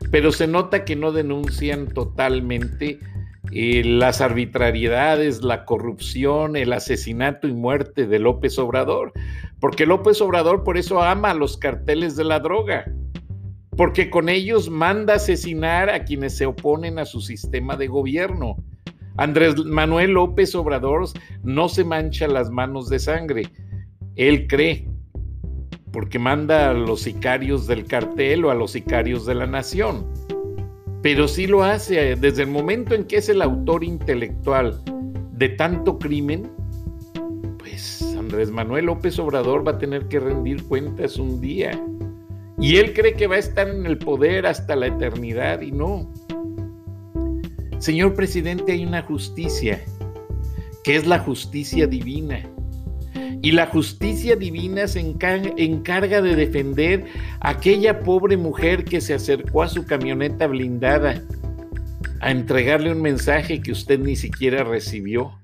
pero 0.09 0.31
se 0.31 0.47
nota 0.47 0.83
que 0.83 0.95
no 0.95 1.11
denuncian 1.11 1.87
totalmente 1.87 2.99
las 3.51 4.21
arbitrariedades, 4.21 5.41
la 5.41 5.65
corrupción, 5.65 6.55
el 6.55 6.73
asesinato 6.73 7.47
y 7.47 7.53
muerte 7.53 8.05
de 8.05 8.19
López 8.19 8.59
Obrador, 8.59 9.11
porque 9.59 9.85
López 9.85 10.21
Obrador 10.21 10.63
por 10.63 10.77
eso 10.77 11.01
ama 11.01 11.31
a 11.31 11.35
los 11.35 11.57
carteles 11.57 12.15
de 12.15 12.23
la 12.25 12.39
droga, 12.39 12.91
porque 13.75 14.09
con 14.09 14.29
ellos 14.29 14.69
manda 14.69 15.15
asesinar 15.15 15.89
a 15.89 16.03
quienes 16.03 16.37
se 16.37 16.45
oponen 16.45 16.99
a 16.99 17.05
su 17.05 17.21
sistema 17.21 17.75
de 17.75 17.87
gobierno. 17.87 18.57
Andrés 19.17 19.55
Manuel 19.65 20.11
López 20.11 20.53
Obrador 20.55 21.07
no 21.43 21.69
se 21.69 21.83
mancha 21.83 22.27
las 22.27 22.51
manos 22.51 22.87
de 22.89 22.99
sangre, 22.99 23.43
él 24.15 24.47
cree, 24.47 24.87
porque 25.91 26.19
manda 26.19 26.69
a 26.69 26.73
los 26.73 27.01
sicarios 27.01 27.65
del 27.65 27.85
cartel 27.85 28.45
o 28.45 28.51
a 28.51 28.55
los 28.55 28.71
sicarios 28.71 29.25
de 29.25 29.35
la 29.35 29.47
nación 29.47 30.05
pero 31.01 31.27
sí 31.27 31.47
lo 31.47 31.63
hace 31.63 32.15
desde 32.15 32.43
el 32.43 32.49
momento 32.49 32.93
en 32.93 33.05
que 33.05 33.17
es 33.17 33.29
el 33.29 33.41
autor 33.41 33.83
intelectual 33.83 34.81
de 35.31 35.49
tanto 35.49 35.97
crimen, 35.97 36.51
pues 37.57 38.01
Andrés 38.17 38.51
Manuel 38.51 38.85
López 38.85 39.17
Obrador 39.19 39.65
va 39.65 39.71
a 39.71 39.77
tener 39.77 40.07
que 40.09 40.19
rendir 40.19 40.63
cuentas 40.65 41.17
un 41.17 41.39
día. 41.39 41.71
Y 42.59 42.75
él 42.75 42.93
cree 42.93 43.13
que 43.13 43.27
va 43.27 43.35
a 43.35 43.39
estar 43.39 43.69
en 43.69 43.85
el 43.85 43.97
poder 43.97 44.45
hasta 44.45 44.75
la 44.75 44.87
eternidad 44.87 45.61
y 45.61 45.71
no. 45.71 46.11
Señor 47.77 48.13
presidente, 48.13 48.73
hay 48.73 48.85
una 48.85 49.01
justicia, 49.03 49.81
que 50.83 50.97
es 50.97 51.07
la 51.07 51.19
justicia 51.19 51.87
divina. 51.87 52.43
Y 53.41 53.51
la 53.51 53.67
justicia 53.67 54.35
divina 54.35 54.87
se 54.87 54.99
encarga 54.99 56.21
de 56.21 56.35
defender 56.35 57.05
a 57.39 57.51
aquella 57.51 58.01
pobre 58.01 58.35
mujer 58.35 58.83
que 58.83 58.99
se 58.99 59.13
acercó 59.13 59.63
a 59.63 59.69
su 59.69 59.85
camioneta 59.85 60.47
blindada 60.47 61.21
a 62.21 62.31
entregarle 62.31 62.91
un 62.91 63.01
mensaje 63.01 63.61
que 63.61 63.71
usted 63.71 63.99
ni 63.99 64.17
siquiera 64.17 64.63
recibió 64.63 65.39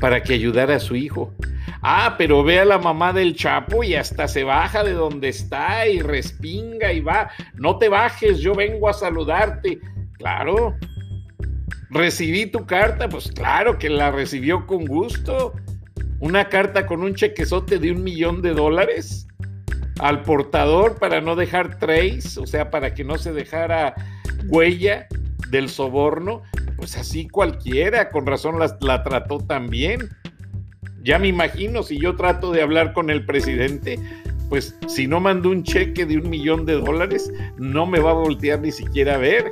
para 0.00 0.22
que 0.22 0.34
ayudara 0.34 0.76
a 0.76 0.80
su 0.80 0.96
hijo. 0.96 1.32
Ah, 1.80 2.16
pero 2.18 2.42
ve 2.42 2.58
a 2.58 2.64
la 2.64 2.78
mamá 2.78 3.12
del 3.12 3.36
Chapo 3.36 3.84
y 3.84 3.94
hasta 3.94 4.26
se 4.26 4.42
baja 4.42 4.82
de 4.82 4.92
donde 4.92 5.28
está 5.28 5.86
y 5.86 6.00
respinga 6.00 6.92
y 6.92 7.00
va. 7.00 7.30
No 7.54 7.78
te 7.78 7.88
bajes, 7.88 8.40
yo 8.40 8.54
vengo 8.54 8.88
a 8.88 8.92
saludarte. 8.92 9.78
Claro. 10.14 10.74
Recibí 11.90 12.46
tu 12.46 12.66
carta, 12.66 13.08
pues 13.08 13.30
claro 13.30 13.78
que 13.78 13.88
la 13.88 14.10
recibió 14.10 14.66
con 14.66 14.84
gusto 14.84 15.54
una 16.20 16.48
carta 16.48 16.86
con 16.86 17.02
un 17.02 17.14
chequezote 17.14 17.78
de 17.78 17.92
un 17.92 18.02
millón 18.02 18.42
de 18.42 18.54
dólares 18.54 19.26
al 19.98 20.22
portador 20.22 20.98
para 20.98 21.20
no 21.20 21.36
dejar 21.36 21.78
trace, 21.78 22.38
o 22.40 22.46
sea, 22.46 22.70
para 22.70 22.94
que 22.94 23.04
no 23.04 23.18
se 23.18 23.32
dejara 23.32 23.94
huella 24.48 25.06
del 25.50 25.68
soborno, 25.68 26.42
pues 26.76 26.96
así 26.96 27.28
cualquiera, 27.28 28.10
con 28.10 28.26
razón 28.26 28.58
la, 28.58 29.02
trató 29.02 29.38
tan 29.38 29.68
bien. 29.68 30.10
Ya 31.02 31.18
me 31.18 31.28
imagino, 31.28 31.82
si 31.82 31.98
yo 31.98 32.16
trato 32.16 32.52
de 32.52 32.62
hablar 32.62 32.92
con 32.92 33.10
el 33.10 33.24
presidente, 33.24 33.98
pues 34.48 34.76
si 34.86 35.06
no 35.06 35.20
mando 35.20 35.50
un 35.50 35.62
cheque 35.62 36.04
de 36.04 36.18
un 36.18 36.28
millón 36.28 36.66
de 36.66 36.74
dólares, 36.74 37.32
no 37.58 37.86
me 37.86 38.00
va 38.00 38.10
a 38.10 38.14
voltear 38.14 38.60
ni 38.60 38.72
siquiera 38.72 39.14
a 39.14 39.18
ver. 39.18 39.50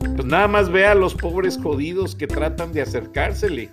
Pues 0.00 0.24
nada 0.26 0.48
más 0.48 0.70
vea 0.70 0.92
a 0.92 0.96
los 0.96 1.14
pobres 1.14 1.58
jodidos 1.62 2.14
que 2.14 2.26
tratan 2.26 2.72
de 2.72 2.82
acercársele. 2.82 3.70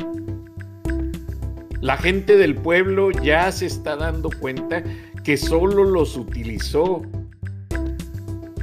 La 1.82 1.96
gente 1.96 2.36
del 2.36 2.56
pueblo 2.56 3.10
ya 3.12 3.52
se 3.54 3.65
está 3.65 3.96
dando 3.96 4.30
cuenta 4.30 4.84
que 5.24 5.38
solo 5.38 5.86
los 5.86 6.18
utilizó, 6.18 7.04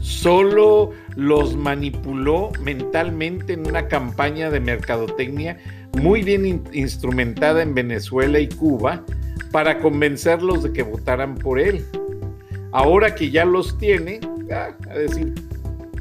solo 0.01 0.91
los 1.15 1.57
manipuló 1.57 2.51
mentalmente 2.63 3.55
en 3.55 3.67
una 3.67 3.89
campaña 3.89 4.51
de 4.51 4.61
mercadotecnia 4.61 5.59
muy 5.95 6.23
bien 6.23 6.63
instrumentada 6.73 7.63
en 7.63 7.75
Venezuela 7.75 8.39
y 8.39 8.49
Cuba 8.49 9.03
para 9.51 9.79
convencerlos 9.79 10.63
de 10.63 10.75
que 10.75 10.83
votaran 10.83 11.37
por 11.37 11.59
él. 11.59 11.87
Ahora 12.73 13.15
que 13.15 13.31
ya 13.31 13.47
los 13.47 13.79
tiene, 13.79 14.21
ah, 14.53 14.77
a 14.91 14.95
decir, 14.95 15.33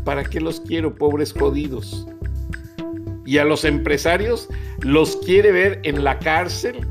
¿para 0.04 0.26
qué 0.26 0.42
los 0.42 0.60
quiero, 0.60 0.94
pobres 0.94 1.32
jodidos? 1.32 2.06
Y 3.26 3.38
a 3.38 3.46
los 3.46 3.64
empresarios 3.64 4.50
los 4.82 5.16
quiere 5.18 5.54
ver 5.54 5.80
en 5.84 6.04
la 6.04 6.20
cárcel 6.20 6.86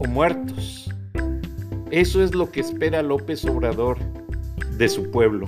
o 0.00 0.06
muertos. 0.06 0.90
Eso 1.90 2.24
es 2.24 2.34
lo 2.34 2.50
que 2.50 2.60
espera 2.60 3.02
López 3.02 3.44
Obrador 3.44 3.98
de 4.76 4.88
su 4.88 5.10
pueblo. 5.10 5.46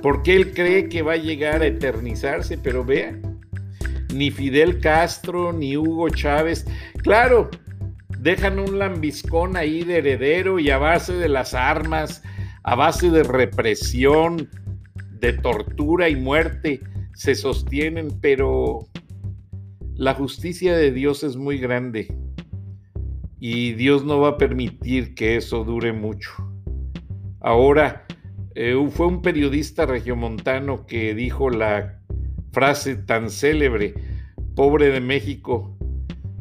Porque 0.00 0.34
él 0.34 0.52
cree 0.54 0.88
que 0.88 1.02
va 1.02 1.12
a 1.12 1.18
llegar 1.18 1.62
a 1.62 1.66
eternizarse, 1.66 2.58
pero 2.58 2.84
vea, 2.84 3.16
ni 4.12 4.30
Fidel 4.30 4.80
Castro, 4.80 5.52
ni 5.52 5.76
Hugo 5.76 6.08
Chávez, 6.08 6.66
claro, 7.02 7.50
dejan 8.18 8.58
un 8.58 8.78
lambiscón 8.78 9.56
ahí 9.56 9.84
de 9.84 9.98
heredero 9.98 10.58
y 10.58 10.70
a 10.70 10.78
base 10.78 11.12
de 11.12 11.28
las 11.28 11.54
armas, 11.54 12.22
a 12.64 12.74
base 12.74 13.10
de 13.10 13.22
represión, 13.22 14.48
de 15.20 15.34
tortura 15.34 16.08
y 16.08 16.16
muerte, 16.16 16.80
se 17.14 17.34
sostienen, 17.34 18.08
pero 18.20 18.88
la 19.94 20.14
justicia 20.14 20.74
de 20.74 20.90
Dios 20.90 21.22
es 21.22 21.36
muy 21.36 21.58
grande 21.58 22.21
y 23.44 23.72
Dios 23.72 24.04
no 24.04 24.20
va 24.20 24.28
a 24.28 24.38
permitir 24.38 25.16
que 25.16 25.34
eso 25.34 25.64
dure 25.64 25.92
mucho. 25.92 26.30
Ahora, 27.40 28.06
eh, 28.54 28.76
fue 28.92 29.08
un 29.08 29.20
periodista 29.20 29.84
regiomontano 29.84 30.86
que 30.86 31.12
dijo 31.12 31.50
la 31.50 31.98
frase 32.52 32.94
tan 32.94 33.30
célebre, 33.30 33.94
pobre 34.54 34.90
de 34.90 35.00
México, 35.00 35.76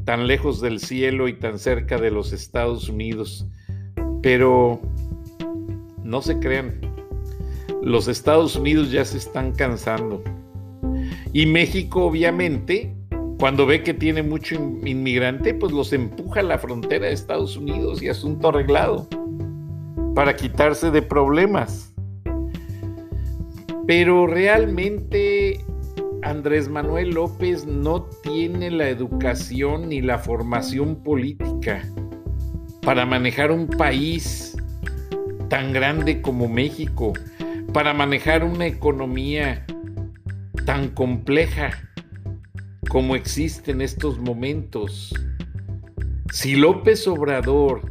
tan 0.05 0.27
lejos 0.27 0.61
del 0.61 0.79
cielo 0.79 1.27
y 1.27 1.33
tan 1.33 1.57
cerca 1.57 1.97
de 1.97 2.11
los 2.11 2.33
Estados 2.33 2.87
Unidos. 2.87 3.47
Pero 4.21 4.79
no 6.03 6.21
se 6.21 6.37
crean, 6.37 6.81
los 7.81 8.07
Estados 8.09 8.55
Unidos 8.55 8.91
ya 8.91 9.05
se 9.05 9.17
están 9.17 9.53
cansando. 9.53 10.23
Y 11.33 11.47
México, 11.47 12.05
obviamente, 12.05 12.93
cuando 13.41 13.65
ve 13.65 13.81
que 13.81 13.95
tiene 13.95 14.21
mucho 14.21 14.53
inmigrante, 14.53 15.55
pues 15.55 15.71
los 15.71 15.93
empuja 15.93 16.41
a 16.41 16.43
la 16.43 16.59
frontera 16.59 17.07
de 17.07 17.13
Estados 17.13 17.57
Unidos 17.57 17.99
y 18.03 18.07
asunto 18.07 18.49
arreglado 18.49 19.07
para 20.13 20.35
quitarse 20.35 20.91
de 20.91 21.01
problemas. 21.01 21.91
Pero 23.87 24.27
realmente 24.27 25.59
Andrés 26.21 26.69
Manuel 26.69 27.15
López 27.15 27.65
no 27.65 28.03
tiene 28.21 28.69
la 28.69 28.89
educación 28.89 29.89
ni 29.89 30.01
la 30.01 30.19
formación 30.19 31.01
política 31.01 31.81
para 32.83 33.07
manejar 33.07 33.49
un 33.51 33.65
país 33.65 34.55
tan 35.49 35.73
grande 35.73 36.21
como 36.21 36.47
México, 36.47 37.13
para 37.73 37.91
manejar 37.95 38.43
una 38.43 38.67
economía 38.67 39.65
tan 40.63 40.89
compleja 40.89 41.90
como 42.91 43.15
existe 43.15 43.71
en 43.71 43.79
estos 43.79 44.19
momentos. 44.19 45.13
Si 46.33 46.57
López 46.57 47.07
Obrador 47.07 47.89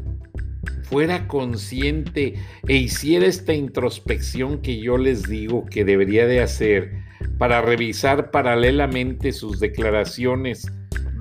fuera 0.82 1.26
consciente 1.26 2.34
e 2.68 2.76
hiciera 2.76 3.24
esta 3.24 3.54
introspección 3.54 4.60
que 4.60 4.78
yo 4.78 4.98
les 4.98 5.22
digo 5.22 5.64
que 5.64 5.86
debería 5.86 6.26
de 6.26 6.42
hacer 6.42 6.92
para 7.38 7.62
revisar 7.62 8.30
paralelamente 8.30 9.32
sus 9.32 9.58
declaraciones 9.58 10.70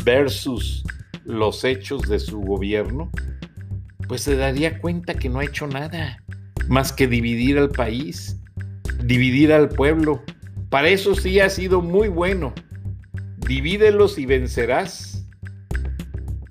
versus 0.04 0.84
los 1.24 1.63
hechos 1.63 2.02
de 2.02 2.20
su 2.20 2.42
gobierno, 2.42 3.10
pues 4.10 4.24
se 4.24 4.36
daría 4.36 4.82
cuenta 4.82 5.13
que 5.13 5.30
no 5.30 5.39
ha 5.39 5.46
hecho 5.46 5.68
nada 5.68 6.22
más 6.68 6.92
que 6.92 7.08
dividir 7.08 7.58
al 7.58 7.70
país, 7.70 8.42
dividir 9.06 9.54
al 9.54 9.70
pueblo. 9.70 10.22
Para 10.70 10.89
eso 10.89 11.15
sí 11.15 11.39
ha 11.39 11.50
sido 11.50 11.82
muy 11.82 12.10
bueno. 12.10 12.54
Divídelos 13.50 14.20
y 14.20 14.28
vencerás. 14.28 15.26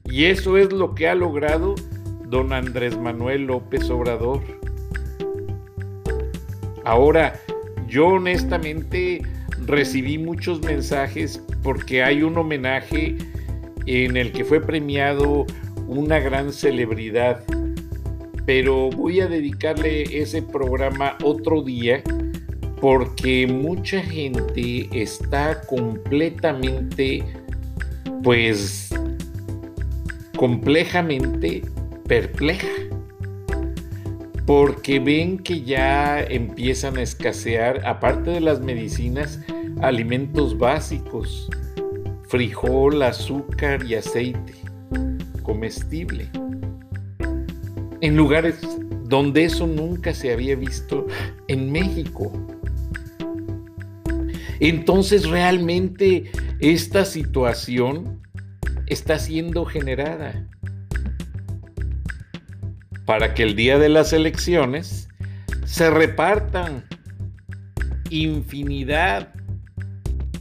Y 0.06 0.24
eso 0.24 0.56
es 0.58 0.72
lo 0.72 0.96
que 0.96 1.06
ha 1.06 1.14
logrado 1.14 1.76
don 2.26 2.52
Andrés 2.52 2.98
Manuel 2.98 3.44
López 3.44 3.88
Obrador. 3.88 4.42
Ahora, 6.84 7.38
yo 7.86 8.08
honestamente 8.08 9.22
recibí 9.64 10.18
muchos 10.18 10.60
mensajes 10.62 11.40
porque 11.62 12.02
hay 12.02 12.24
un 12.24 12.36
homenaje 12.36 13.16
en 13.86 14.16
el 14.16 14.32
que 14.32 14.44
fue 14.44 14.60
premiado 14.60 15.46
una 15.86 16.18
gran 16.18 16.52
celebridad, 16.52 17.44
pero 18.44 18.90
voy 18.90 19.20
a 19.20 19.28
dedicarle 19.28 20.02
ese 20.20 20.42
programa 20.42 21.16
otro 21.22 21.62
día 21.62 22.02
porque 22.80 23.46
mucha 23.46 24.00
gente 24.02 24.88
está 24.92 25.60
completamente, 25.62 27.24
pues, 28.22 28.90
complejamente 30.36 31.62
perpleja, 32.06 32.68
porque 34.46 34.98
ven 34.98 35.38
que 35.38 35.62
ya 35.62 36.22
empiezan 36.22 36.96
a 36.96 37.02
escasear, 37.02 37.86
aparte 37.86 38.30
de 38.30 38.40
las 38.40 38.60
medicinas, 38.60 39.40
alimentos 39.82 40.56
básicos, 40.56 41.48
frijol, 42.28 43.02
azúcar 43.02 43.84
y 43.84 43.94
aceite 43.94 44.54
comestible. 45.42 46.28
En 48.00 48.16
lugares 48.16 48.60
donde 49.04 49.44
eso 49.44 49.66
nunca 49.66 50.12
se 50.12 50.32
había 50.32 50.54
visto 50.54 51.06
en 51.48 51.72
México. 51.72 52.30
Entonces 54.60 55.28
realmente 55.28 56.30
esta 56.60 57.04
situación 57.04 58.20
está 58.86 59.18
siendo 59.18 59.64
generada 59.64 60.48
para 63.04 63.34
que 63.34 63.42
el 63.42 63.56
día 63.56 63.78
de 63.78 63.88
las 63.88 64.12
elecciones 64.12 65.08
se 65.64 65.90
repartan 65.90 66.84
infinidad 68.10 69.32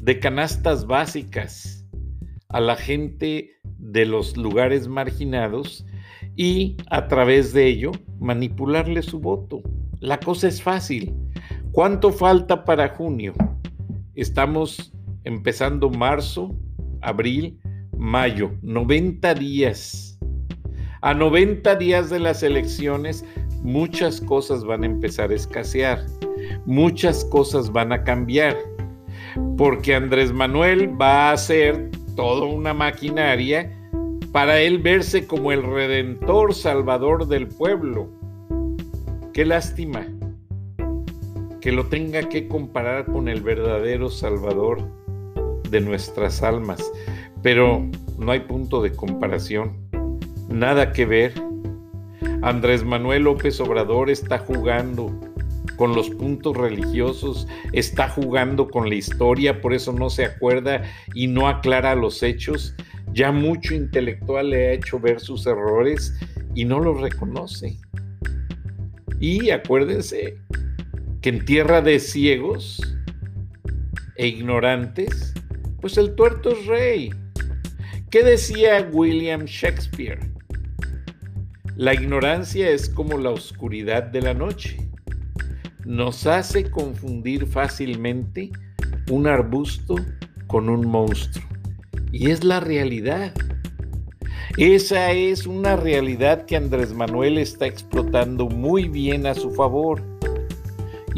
de 0.01 0.19
canastas 0.19 0.87
básicas 0.87 1.85
a 2.49 2.59
la 2.59 2.75
gente 2.75 3.51
de 3.77 4.05
los 4.05 4.37
lugares 4.37 4.87
marginados 4.87 5.85
y 6.35 6.77
a 6.89 7.07
través 7.07 7.53
de 7.53 7.67
ello 7.67 7.91
manipularle 8.19 9.01
su 9.01 9.19
voto. 9.19 9.61
La 9.99 10.19
cosa 10.19 10.47
es 10.47 10.61
fácil. 10.61 11.13
¿Cuánto 11.71 12.11
falta 12.11 12.63
para 12.63 12.89
junio? 12.89 13.33
Estamos 14.17 14.91
empezando 15.25 15.91
marzo, 15.91 16.49
abril, 17.01 17.59
mayo, 17.95 18.51
90 18.63 19.35
días 19.35 20.17
a 21.03 21.13
90 21.13 21.75
días 21.75 22.09
de 22.09 22.17
las 22.17 22.41
elecciones, 22.41 23.23
muchas 23.61 24.19
cosas 24.19 24.63
van 24.63 24.81
a 24.81 24.87
empezar 24.87 25.29
a 25.29 25.35
escasear, 25.35 26.03
muchas 26.65 27.25
cosas 27.25 27.71
van 27.71 27.91
a 27.93 28.03
cambiar, 28.03 28.57
porque 29.55 29.93
Andrés 29.93 30.33
Manuel 30.33 30.99
va 30.99 31.29
a 31.29 31.33
hacer 31.33 31.91
toda 32.15 32.47
una 32.47 32.73
maquinaria 32.73 33.71
para 34.31 34.59
él 34.59 34.79
verse 34.79 35.27
como 35.27 35.51
el 35.51 35.61
redentor 35.61 36.55
salvador 36.55 37.27
del 37.27 37.47
pueblo. 37.47 38.09
Qué 39.31 39.45
lástima 39.45 40.07
que 41.61 41.71
lo 41.71 41.87
tenga 41.87 42.29
que 42.29 42.47
comparar 42.47 43.05
con 43.05 43.27
el 43.27 43.41
verdadero 43.41 44.09
salvador 44.09 44.81
de 45.69 45.81
nuestras 45.81 46.43
almas, 46.43 46.83
pero 47.41 47.85
no 48.17 48.31
hay 48.31 48.41
punto 48.41 48.81
de 48.81 48.91
comparación 48.93 49.87
nada 50.49 50.91
que 50.91 51.05
ver. 51.05 51.33
Andrés 52.41 52.83
Manuel 52.83 53.23
López 53.23 53.59
Obrador 53.59 54.09
está 54.09 54.39
jugando 54.39 55.11
con 55.75 55.93
los 55.95 56.09
puntos 56.09 56.57
religiosos, 56.57 57.47
está 57.73 58.09
jugando 58.09 58.67
con 58.67 58.89
la 58.89 58.95
historia, 58.95 59.61
por 59.61 59.73
eso 59.73 59.93
no 59.93 60.09
se 60.09 60.25
acuerda 60.25 60.83
y 61.13 61.27
no 61.27 61.47
aclara 61.47 61.95
los 61.95 62.23
hechos. 62.23 62.75
Ya 63.13 63.31
mucho 63.31 63.73
intelectual 63.73 64.49
le 64.49 64.67
ha 64.67 64.73
hecho 64.73 64.99
ver 64.99 65.19
sus 65.19 65.45
errores 65.45 66.17
y 66.55 66.65
no 66.65 66.79
los 66.79 66.99
reconoce. 66.99 67.77
Y 69.19 69.49
acuérdense 69.49 70.37
que 71.21 71.29
en 71.29 71.45
tierra 71.45 71.81
de 71.81 71.99
ciegos 71.99 72.81
e 74.15 74.27
ignorantes, 74.27 75.33
pues 75.81 75.97
el 75.97 76.15
tuerto 76.15 76.51
es 76.51 76.65
rey. 76.65 77.09
¿Qué 78.09 78.23
decía 78.23 78.87
William 78.91 79.45
Shakespeare? 79.45 80.19
La 81.75 81.93
ignorancia 81.93 82.69
es 82.69 82.89
como 82.89 83.17
la 83.17 83.29
oscuridad 83.29 84.03
de 84.03 84.21
la 84.21 84.33
noche. 84.33 84.77
Nos 85.85 86.25
hace 86.25 86.71
confundir 86.71 87.45
fácilmente 87.45 88.49
un 89.11 89.27
arbusto 89.27 89.95
con 90.47 90.69
un 90.69 90.87
monstruo. 90.87 91.45
Y 92.11 92.31
es 92.31 92.43
la 92.43 92.59
realidad. 92.59 93.33
Esa 94.57 95.11
es 95.11 95.45
una 95.45 95.75
realidad 95.75 96.45
que 96.45 96.55
Andrés 96.55 96.93
Manuel 96.93 97.37
está 97.37 97.67
explotando 97.67 98.47
muy 98.47 98.87
bien 98.87 99.27
a 99.27 99.35
su 99.35 99.51
favor. 99.51 100.01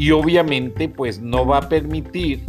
Y 0.00 0.12
obviamente 0.12 0.88
pues 0.88 1.20
no 1.20 1.44
va 1.44 1.58
a 1.58 1.68
permitir 1.68 2.46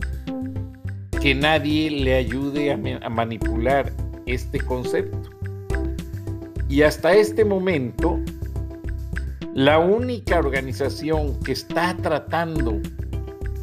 que 1.22 1.36
nadie 1.36 1.92
le 1.92 2.16
ayude 2.16 2.72
a, 2.72 3.10
manipular 3.10 3.92
este 4.26 4.58
concepto. 4.58 5.30
Y 6.70 6.84
hasta 6.84 7.12
este 7.12 7.44
momento, 7.44 8.22
la 9.54 9.80
única 9.80 10.40
organización 10.40 11.38
que 11.42 11.52
está 11.52 11.94
tratando 11.98 12.80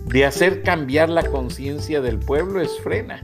de 0.05 0.27
hacer 0.27 0.63
cambiar 0.63 1.09
la 1.09 1.23
conciencia 1.23 2.03
del 2.03 2.19
pueblo 2.19 2.61
es 2.61 2.79
Frena. 2.81 3.23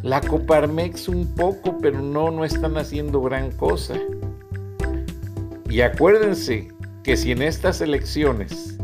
La 0.00 0.22
Coparmex 0.22 1.06
un 1.06 1.34
poco, 1.34 1.76
pero 1.82 2.00
no, 2.00 2.30
no 2.30 2.46
están 2.46 2.78
haciendo 2.78 3.20
gran 3.20 3.50
cosa. 3.50 3.94
Y 5.68 5.82
acuérdense 5.82 6.71
que 7.02 7.16
si 7.16 7.32
en 7.32 7.42
estas 7.42 7.80
elecciones 7.80 8.78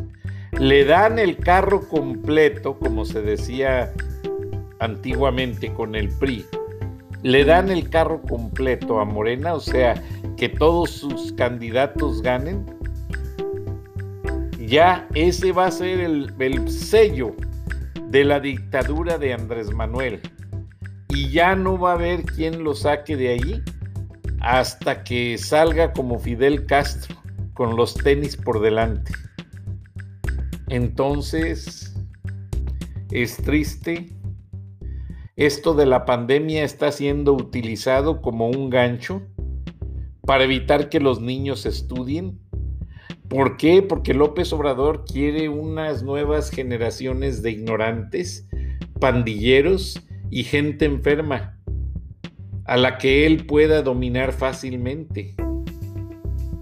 le 0.59 0.85
dan 0.85 1.18
el 1.18 1.37
carro 1.37 1.88
completo, 1.88 2.78
como 2.78 3.04
se 3.04 3.22
decía 3.22 3.92
antiguamente 4.81 5.72
con 5.72 5.94
el 5.94 6.09
PRI, 6.09 6.44
le 7.22 7.44
dan 7.44 7.70
el 7.70 7.88
carro 7.90 8.22
completo 8.22 9.00
a 9.00 9.04
Morena, 9.04 9.54
o 9.54 9.61
sea, 9.61 10.02
que 10.37 10.48
todos 10.48 10.90
sus 10.90 11.33
candidatos 11.33 12.22
ganen, 12.22 12.64
ya 14.59 15.07
ese 15.14 15.52
va 15.52 15.66
a 15.66 15.70
ser 15.70 16.00
el, 16.00 16.33
el 16.38 16.70
sello 16.70 17.35
de 18.09 18.24
la 18.24 18.40
dictadura 18.40 19.18
de 19.18 19.33
Andrés 19.35 19.72
Manuel. 19.72 20.20
Y 21.09 21.31
ya 21.31 21.57
no 21.57 21.78
va 21.78 21.92
a 21.92 21.94
haber 21.94 22.24
quien 22.24 22.62
lo 22.62 22.74
saque 22.74 23.16
de 23.16 23.28
ahí 23.28 23.62
hasta 24.40 25.02
que 25.02 25.37
salga 25.38 25.92
como 25.92 26.18
Fidel 26.18 26.66
Castro, 26.66 27.16
con 27.59 27.75
los 27.75 27.94
tenis 27.94 28.37
por 28.37 28.61
delante. 28.61 29.12
Entonces, 30.68 31.92
es 33.11 33.37
triste. 33.38 34.12
Esto 35.35 35.75
de 35.75 35.85
la 35.85 36.05
pandemia 36.05 36.62
está 36.62 36.92
siendo 36.92 37.33
utilizado 37.33 38.23
como 38.23 38.49
un 38.49 38.71
gancho 38.71 39.23
para 40.25 40.44
evitar 40.44 40.88
que 40.88 41.01
los 41.01 41.21
niños 41.21 41.66
estudien. 41.66 42.38
¿Por 43.29 43.57
qué? 43.57 43.83
Porque 43.83 44.14
López 44.14 44.53
Obrador 44.53 45.05
quiere 45.05 45.49
unas 45.49 46.05
nuevas 46.05 46.51
generaciones 46.51 47.42
de 47.42 47.51
ignorantes, 47.51 48.47
pandilleros 49.01 50.01
y 50.31 50.44
gente 50.44 50.85
enferma 50.85 51.59
a 52.66 52.77
la 52.77 52.99
que 52.99 53.27
él 53.27 53.47
pueda 53.47 53.83
dominar 53.83 54.33
fácilmente. 54.33 55.35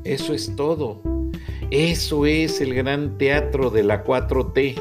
Eso 0.07 0.35
es 0.35 0.55
todo. 0.55 1.03
Eso 1.71 2.27
es 2.27 2.61
el 2.61 2.75
gran 2.75 3.19
teatro 3.19 3.71
de 3.71 3.83
la 3.83 4.05
4T. 4.05 4.81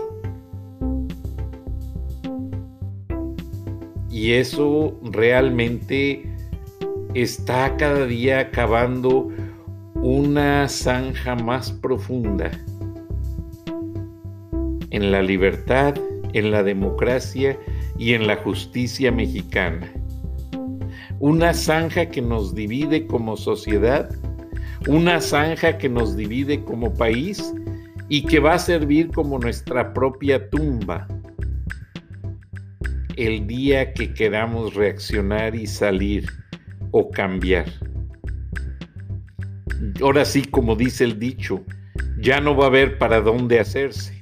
Y 4.11 4.33
eso 4.33 4.95
realmente 5.01 6.31
está 7.15 7.75
cada 7.77 8.05
día 8.05 8.51
cavando 8.51 9.29
una 9.95 10.69
zanja 10.69 11.35
más 11.35 11.71
profunda 11.71 12.51
en 14.91 15.11
la 15.11 15.23
libertad, 15.23 15.95
en 16.33 16.51
la 16.51 16.61
democracia 16.61 17.57
y 17.97 18.13
en 18.13 18.27
la 18.27 18.35
justicia 18.38 19.11
mexicana. 19.11 19.91
Una 21.19 21.53
zanja 21.53 22.05
que 22.09 22.21
nos 22.21 22.53
divide 22.53 23.07
como 23.07 23.38
sociedad, 23.38 24.09
una 24.87 25.19
zanja 25.19 25.77
que 25.77 25.89
nos 25.89 26.15
divide 26.15 26.63
como 26.63 26.93
país 26.93 27.53
y 28.09 28.23
que 28.23 28.39
va 28.39 28.53
a 28.53 28.59
servir 28.59 29.11
como 29.11 29.39
nuestra 29.39 29.93
propia 29.93 30.49
tumba 30.49 31.07
el 33.17 33.47
día 33.47 33.93
que 33.93 34.13
queramos 34.13 34.73
reaccionar 34.73 35.55
y 35.55 35.67
salir 35.67 36.27
o 36.91 37.09
cambiar. 37.09 37.65
Ahora 40.01 40.25
sí, 40.25 40.43
como 40.43 40.75
dice 40.75 41.03
el 41.03 41.19
dicho, 41.19 41.63
ya 42.19 42.41
no 42.41 42.55
va 42.55 42.65
a 42.65 42.67
haber 42.67 42.97
para 42.97 43.21
dónde 43.21 43.59
hacerse. 43.59 44.21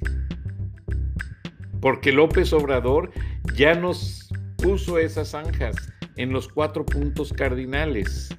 Porque 1.81 2.11
López 2.11 2.53
Obrador 2.53 3.11
ya 3.55 3.75
nos 3.75 4.29
puso 4.57 4.97
esas 4.97 5.29
zanjas 5.29 5.75
en 6.15 6.31
los 6.31 6.47
cuatro 6.47 6.85
puntos 6.85 7.33
cardinales. 7.33 8.29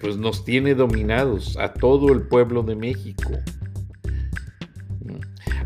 Pues 0.00 0.16
nos 0.16 0.44
tiene 0.44 0.74
dominados 0.74 1.56
a 1.56 1.72
todo 1.72 2.12
el 2.12 2.22
pueblo 2.22 2.62
de 2.62 2.76
México. 2.76 3.30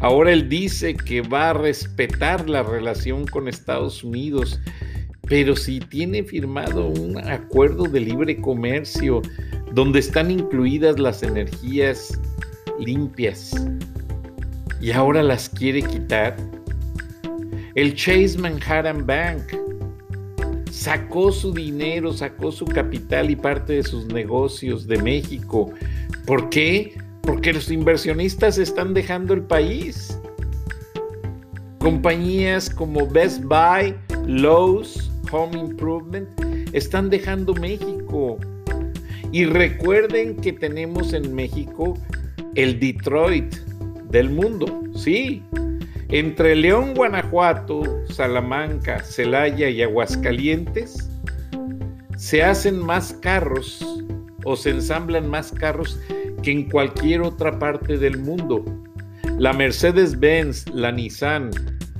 Ahora 0.00 0.32
él 0.32 0.48
dice 0.48 0.96
que 0.96 1.20
va 1.20 1.50
a 1.50 1.52
respetar 1.52 2.48
la 2.48 2.64
relación 2.64 3.24
con 3.24 3.46
Estados 3.46 4.02
Unidos, 4.02 4.60
pero 5.28 5.54
si 5.54 5.78
tiene 5.78 6.24
firmado 6.24 6.88
un 6.88 7.18
acuerdo 7.18 7.84
de 7.84 8.00
libre 8.00 8.40
comercio 8.40 9.22
donde 9.72 10.00
están 10.00 10.30
incluidas 10.32 10.98
las 10.98 11.22
energías 11.22 12.18
limpias 12.80 13.54
y 14.80 14.90
ahora 14.90 15.22
las 15.22 15.48
quiere 15.48 15.82
quitar, 15.82 16.36
el 17.76 17.94
Chase 17.94 18.36
Manhattan 18.38 19.06
Bank 19.06 19.42
sacó 20.82 21.30
su 21.30 21.52
dinero, 21.52 22.12
sacó 22.12 22.50
su 22.50 22.64
capital 22.64 23.30
y 23.30 23.36
parte 23.36 23.74
de 23.74 23.84
sus 23.84 24.06
negocios 24.06 24.88
de 24.88 25.00
México. 25.00 25.70
¿Por 26.26 26.50
qué? 26.50 26.98
Porque 27.20 27.52
los 27.52 27.70
inversionistas 27.70 28.58
están 28.58 28.92
dejando 28.92 29.32
el 29.32 29.42
país. 29.42 30.18
Compañías 31.78 32.68
como 32.68 33.06
Best 33.06 33.44
Buy, 33.44 33.94
Lowe's, 34.26 35.08
Home 35.30 35.56
Improvement 35.56 36.28
están 36.72 37.10
dejando 37.10 37.54
México. 37.54 38.38
Y 39.30 39.44
recuerden 39.44 40.34
que 40.34 40.52
tenemos 40.52 41.12
en 41.12 41.32
México 41.32 41.96
el 42.56 42.80
Detroit 42.80 43.54
del 44.10 44.30
mundo, 44.30 44.82
sí, 44.96 45.44
entre 46.12 46.54
León, 46.54 46.92
Guanajuato, 46.94 47.82
Salamanca, 48.10 49.02
Celaya 49.02 49.70
y 49.70 49.80
Aguascalientes 49.80 51.08
se 52.18 52.42
hacen 52.42 52.78
más 52.78 53.14
carros 53.14 53.82
o 54.44 54.54
se 54.54 54.70
ensamblan 54.70 55.26
más 55.26 55.52
carros 55.52 55.98
que 56.42 56.52
en 56.52 56.68
cualquier 56.68 57.22
otra 57.22 57.58
parte 57.58 57.96
del 57.96 58.18
mundo. 58.18 58.62
La 59.38 59.54
Mercedes-Benz, 59.54 60.68
la 60.74 60.92
Nissan, 60.92 61.50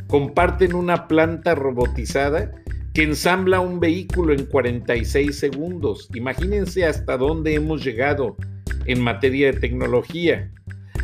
comparten 0.08 0.74
una 0.74 1.08
planta 1.08 1.54
robotizada 1.54 2.52
que 2.92 3.04
ensambla 3.04 3.60
un 3.60 3.80
vehículo 3.80 4.34
en 4.34 4.44
46 4.44 5.38
segundos. 5.38 6.10
Imagínense 6.14 6.84
hasta 6.84 7.16
dónde 7.16 7.54
hemos 7.54 7.82
llegado 7.82 8.36
en 8.84 9.00
materia 9.00 9.52
de 9.52 9.58
tecnología. 9.58 10.50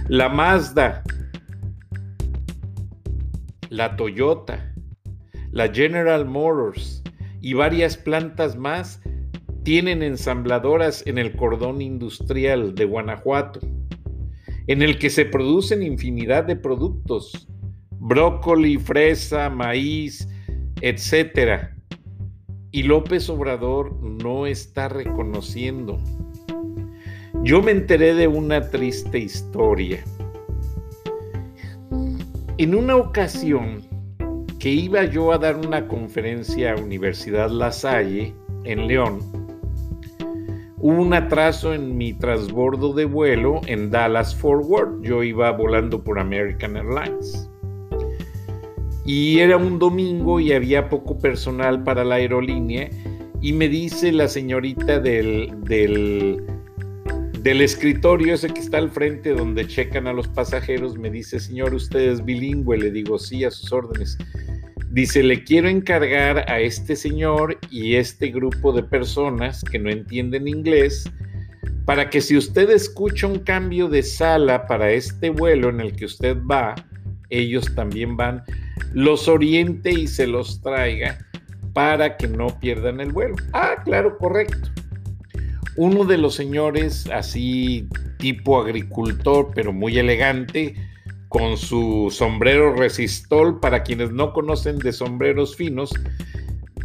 La 0.09 0.29
Mazda 0.29 1.03
la 3.69 3.97
Toyota, 3.97 4.75
la 5.51 5.73
General 5.73 6.25
Motors 6.27 7.03
y 7.41 7.55
varias 7.55 7.97
plantas 7.97 8.57
más 8.57 9.01
tienen 9.63 10.03
ensambladoras 10.03 11.07
en 11.07 11.19
el 11.19 11.37
cordón 11.37 11.83
industrial 11.83 12.75
de 12.75 12.85
Guanajuato, 12.85 13.61
en 14.67 14.83
el 14.83 14.99
que 14.99 15.11
se 15.11 15.25
producen 15.25 15.83
infinidad 15.83 16.45
de 16.45 16.57
productos, 16.57 17.49
brócoli, 17.99 18.79
fresa, 18.79 19.51
maíz, 19.51 20.29
etc. 20.81 21.69
Y 22.71 22.85
López 22.85 23.29
Obrador 23.29 23.95
no 24.03 24.47
está 24.47 24.89
reconociendo. 24.89 25.99
Yo 27.43 27.63
me 27.63 27.73
enteré 27.73 28.15
de 28.15 28.27
una 28.29 28.71
triste 28.71 29.19
historia. 29.19 30.03
En 32.59 32.75
una 32.75 32.97
ocasión 32.97 33.83
que 34.59 34.69
iba 34.69 35.05
yo 35.05 35.31
a 35.31 35.39
dar 35.39 35.65
una 35.65 35.87
conferencia 35.87 36.73
a 36.73 36.77
Universidad 36.77 37.51
La 37.51 37.71
Salle 37.71 38.35
en 38.65 38.89
León, 38.89 39.21
hubo 40.79 41.01
un 41.01 41.15
atraso 41.15 41.73
en 41.73 41.97
mi 41.97 42.15
transbordo 42.15 42.93
de 42.95 43.05
vuelo 43.05 43.61
en 43.67 43.93
Dallas 43.93 44.35
Forward. 44.35 45.01
Yo 45.03 45.23
iba 45.23 45.53
volando 45.53 46.03
por 46.03 46.19
American 46.19 46.77
Airlines. 46.77 47.49
Y 49.07 49.39
era 49.39 49.57
un 49.57 49.79
domingo 49.79 50.41
y 50.41 50.53
había 50.53 50.89
poco 50.89 51.17
personal 51.17 51.85
para 51.85 52.03
la 52.03 52.17
aerolínea. 52.17 52.91
Y 53.41 53.53
me 53.53 53.69
dice 53.69 54.11
la 54.11 54.27
señorita 54.27 54.99
del, 54.99 55.55
del 55.63 56.43
del 57.43 57.61
escritorio 57.61 58.35
ese 58.35 58.49
que 58.49 58.61
está 58.61 58.79
al 58.79 58.91
frente 58.91 59.31
donde 59.31 59.67
checan 59.67 60.07
a 60.07 60.13
los 60.13 60.27
pasajeros, 60.29 60.99
me 60.99 61.11
dice, 61.11 61.39
señor, 61.39 61.73
usted 61.75 62.01
es 62.01 62.25
bilingüe, 62.25 62.79
le 62.79 62.91
digo, 62.91 63.19
sí, 63.19 63.45
a 63.45 63.51
sus 63.51 63.73
órdenes. 63.73 64.19
Dice, 64.91 65.23
le 65.23 65.45
quiero 65.45 65.69
encargar 65.69 66.51
a 66.51 66.61
este 66.61 66.97
señor 66.97 67.59
y 67.71 67.95
este 67.95 68.29
grupo 68.29 68.73
de 68.73 68.83
personas 68.83 69.63
que 69.63 69.79
no 69.79 69.91
entienden 69.91 70.49
inglés 70.49 71.11
para 71.85 72.11
que 72.11 72.21
si 72.21 72.37
usted 72.37 72.71
escucha 72.71 73.27
un 73.27 73.39
cambio 73.39 73.89
de 73.89 74.03
sala 74.03 74.67
para 74.67 74.91
este 74.91 75.31
vuelo 75.31 75.69
en 75.69 75.81
el 75.81 75.95
que 75.95 76.07
usted 76.07 76.37
va, 76.51 76.75
ellos 77.31 77.75
también 77.75 78.17
van, 78.17 78.43
los 78.93 79.29
oriente 79.29 79.91
y 79.93 80.07
se 80.07 80.27
los 80.27 80.61
traiga 80.61 81.19
para 81.73 82.17
que 82.17 82.27
no 82.27 82.49
pierdan 82.59 83.01
el 83.01 83.13
vuelo. 83.13 83.37
Ah, 83.53 83.77
claro, 83.85 84.19
correcto 84.19 84.71
uno 85.79 86.05
de 86.05 86.19
los 86.19 86.35
señores, 86.35 87.09
así 87.09 87.89
tipo 88.19 88.61
agricultor, 88.61 89.53
pero 89.55 89.73
muy 89.73 89.97
elegante, 89.97 90.75
con 91.29 91.57
su 91.57 92.09
sombrero 92.11 92.75
resistol, 92.75 93.61
para 93.61 93.85
quienes 93.85 94.11
no 94.11 94.33
conocen 94.33 94.79
de 94.79 94.93
sombreros 94.93 95.55
finos, 95.55 95.95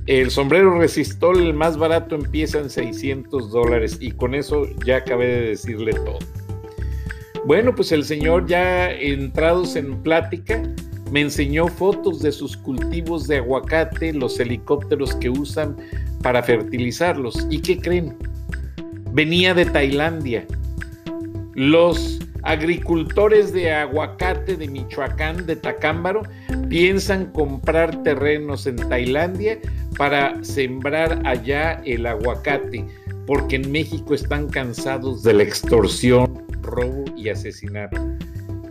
el 0.06 0.30
sombrero 0.30 0.78
resistol, 0.78 1.42
el 1.42 1.56
más 1.56 1.76
barato, 1.76 2.14
empieza 2.14 2.60
en 2.60 2.70
600 2.70 3.52
dólares 3.52 3.98
y 4.00 4.12
con 4.12 4.36
eso 4.36 4.68
ya 4.86 4.98
acabé 4.98 5.26
de 5.26 5.42
decirle 5.48 5.94
todo. 5.94 6.20
Bueno, 7.46 7.74
pues 7.74 7.92
el 7.92 8.06
señor 8.06 8.46
ya 8.46 8.92
entrados 8.92 9.76
en 9.76 10.04
plática 10.04 10.62
me 11.12 11.22
enseñó 11.22 11.68
fotos 11.68 12.22
de 12.22 12.32
sus 12.32 12.56
cultivos 12.58 13.28
de 13.28 13.38
aguacate, 13.38 14.14
los 14.14 14.40
helicópteros 14.40 15.16
que 15.16 15.32
usan 15.32 15.78
para 16.22 16.44
fertilizarlos. 16.44 17.48
¿Y 17.50 17.60
qué 17.60 17.80
creen? 17.80 18.16
Venía 19.14 19.54
de 19.54 19.66
Tailandia. 19.66 20.48
Los 21.54 22.20
agricultores 22.42 23.54
de 23.54 23.72
aguacate 23.72 24.58
de 24.58 24.68
Michoacán, 24.68 25.46
de 25.46 25.56
Tacámbaro, 25.56 26.24
piensan 26.68 27.28
comprar 27.28 28.02
terrenos 28.02 28.66
en 28.66 28.78
Tailandia 28.78 29.60
para 30.00 30.44
sembrar 30.44 31.22
allá 31.26 31.80
el 31.86 32.08
aguacate, 32.08 32.88
porque 33.28 33.58
en 33.58 33.72
México 33.72 34.16
están 34.16 34.50
cansados 34.50 35.22
de 35.22 35.34
la 35.36 35.44
extorsión, 35.44 36.44
robo 36.64 37.06
y 37.16 37.30
asesinato. 37.30 38.02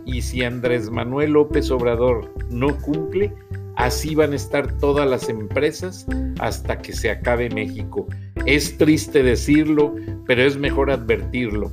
Y 0.05 0.21
si 0.21 0.43
Andrés 0.43 0.89
Manuel 0.89 1.31
López 1.31 1.71
Obrador 1.71 2.33
no 2.49 2.77
cumple, 2.81 3.31
así 3.75 4.15
van 4.15 4.33
a 4.33 4.35
estar 4.35 4.77
todas 4.79 5.09
las 5.09 5.29
empresas 5.29 6.05
hasta 6.39 6.77
que 6.79 6.93
se 6.93 7.09
acabe 7.09 7.49
México. 7.49 8.07
Es 8.45 8.77
triste 8.77 9.23
decirlo, 9.23 9.95
pero 10.27 10.43
es 10.43 10.57
mejor 10.57 10.91
advertirlo. 10.91 11.71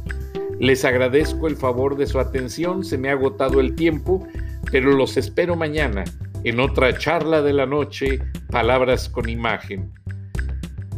Les 0.58 0.84
agradezco 0.84 1.46
el 1.48 1.56
favor 1.56 1.96
de 1.96 2.06
su 2.06 2.18
atención, 2.18 2.84
se 2.84 2.98
me 2.98 3.08
ha 3.08 3.12
agotado 3.12 3.60
el 3.60 3.74
tiempo, 3.74 4.26
pero 4.70 4.92
los 4.92 5.16
espero 5.16 5.56
mañana 5.56 6.04
en 6.44 6.60
otra 6.60 6.96
charla 6.96 7.42
de 7.42 7.52
la 7.52 7.66
noche, 7.66 8.18
Palabras 8.50 9.08
con 9.08 9.28
Imagen. 9.28 9.92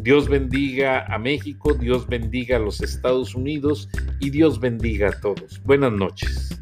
Dios 0.01 0.29
bendiga 0.29 1.05
a 1.07 1.19
México, 1.19 1.75
Dios 1.75 2.09
bendiga 2.09 2.57
a 2.57 2.61
los 2.61 2.81
Estados 2.81 3.35
Unidos 3.35 3.88
y 4.19 4.31
Dios 4.31 4.59
bendiga 4.59 5.11
a 5.11 5.21
todos. 5.21 5.62
Buenas 5.65 5.93
noches. 5.93 6.62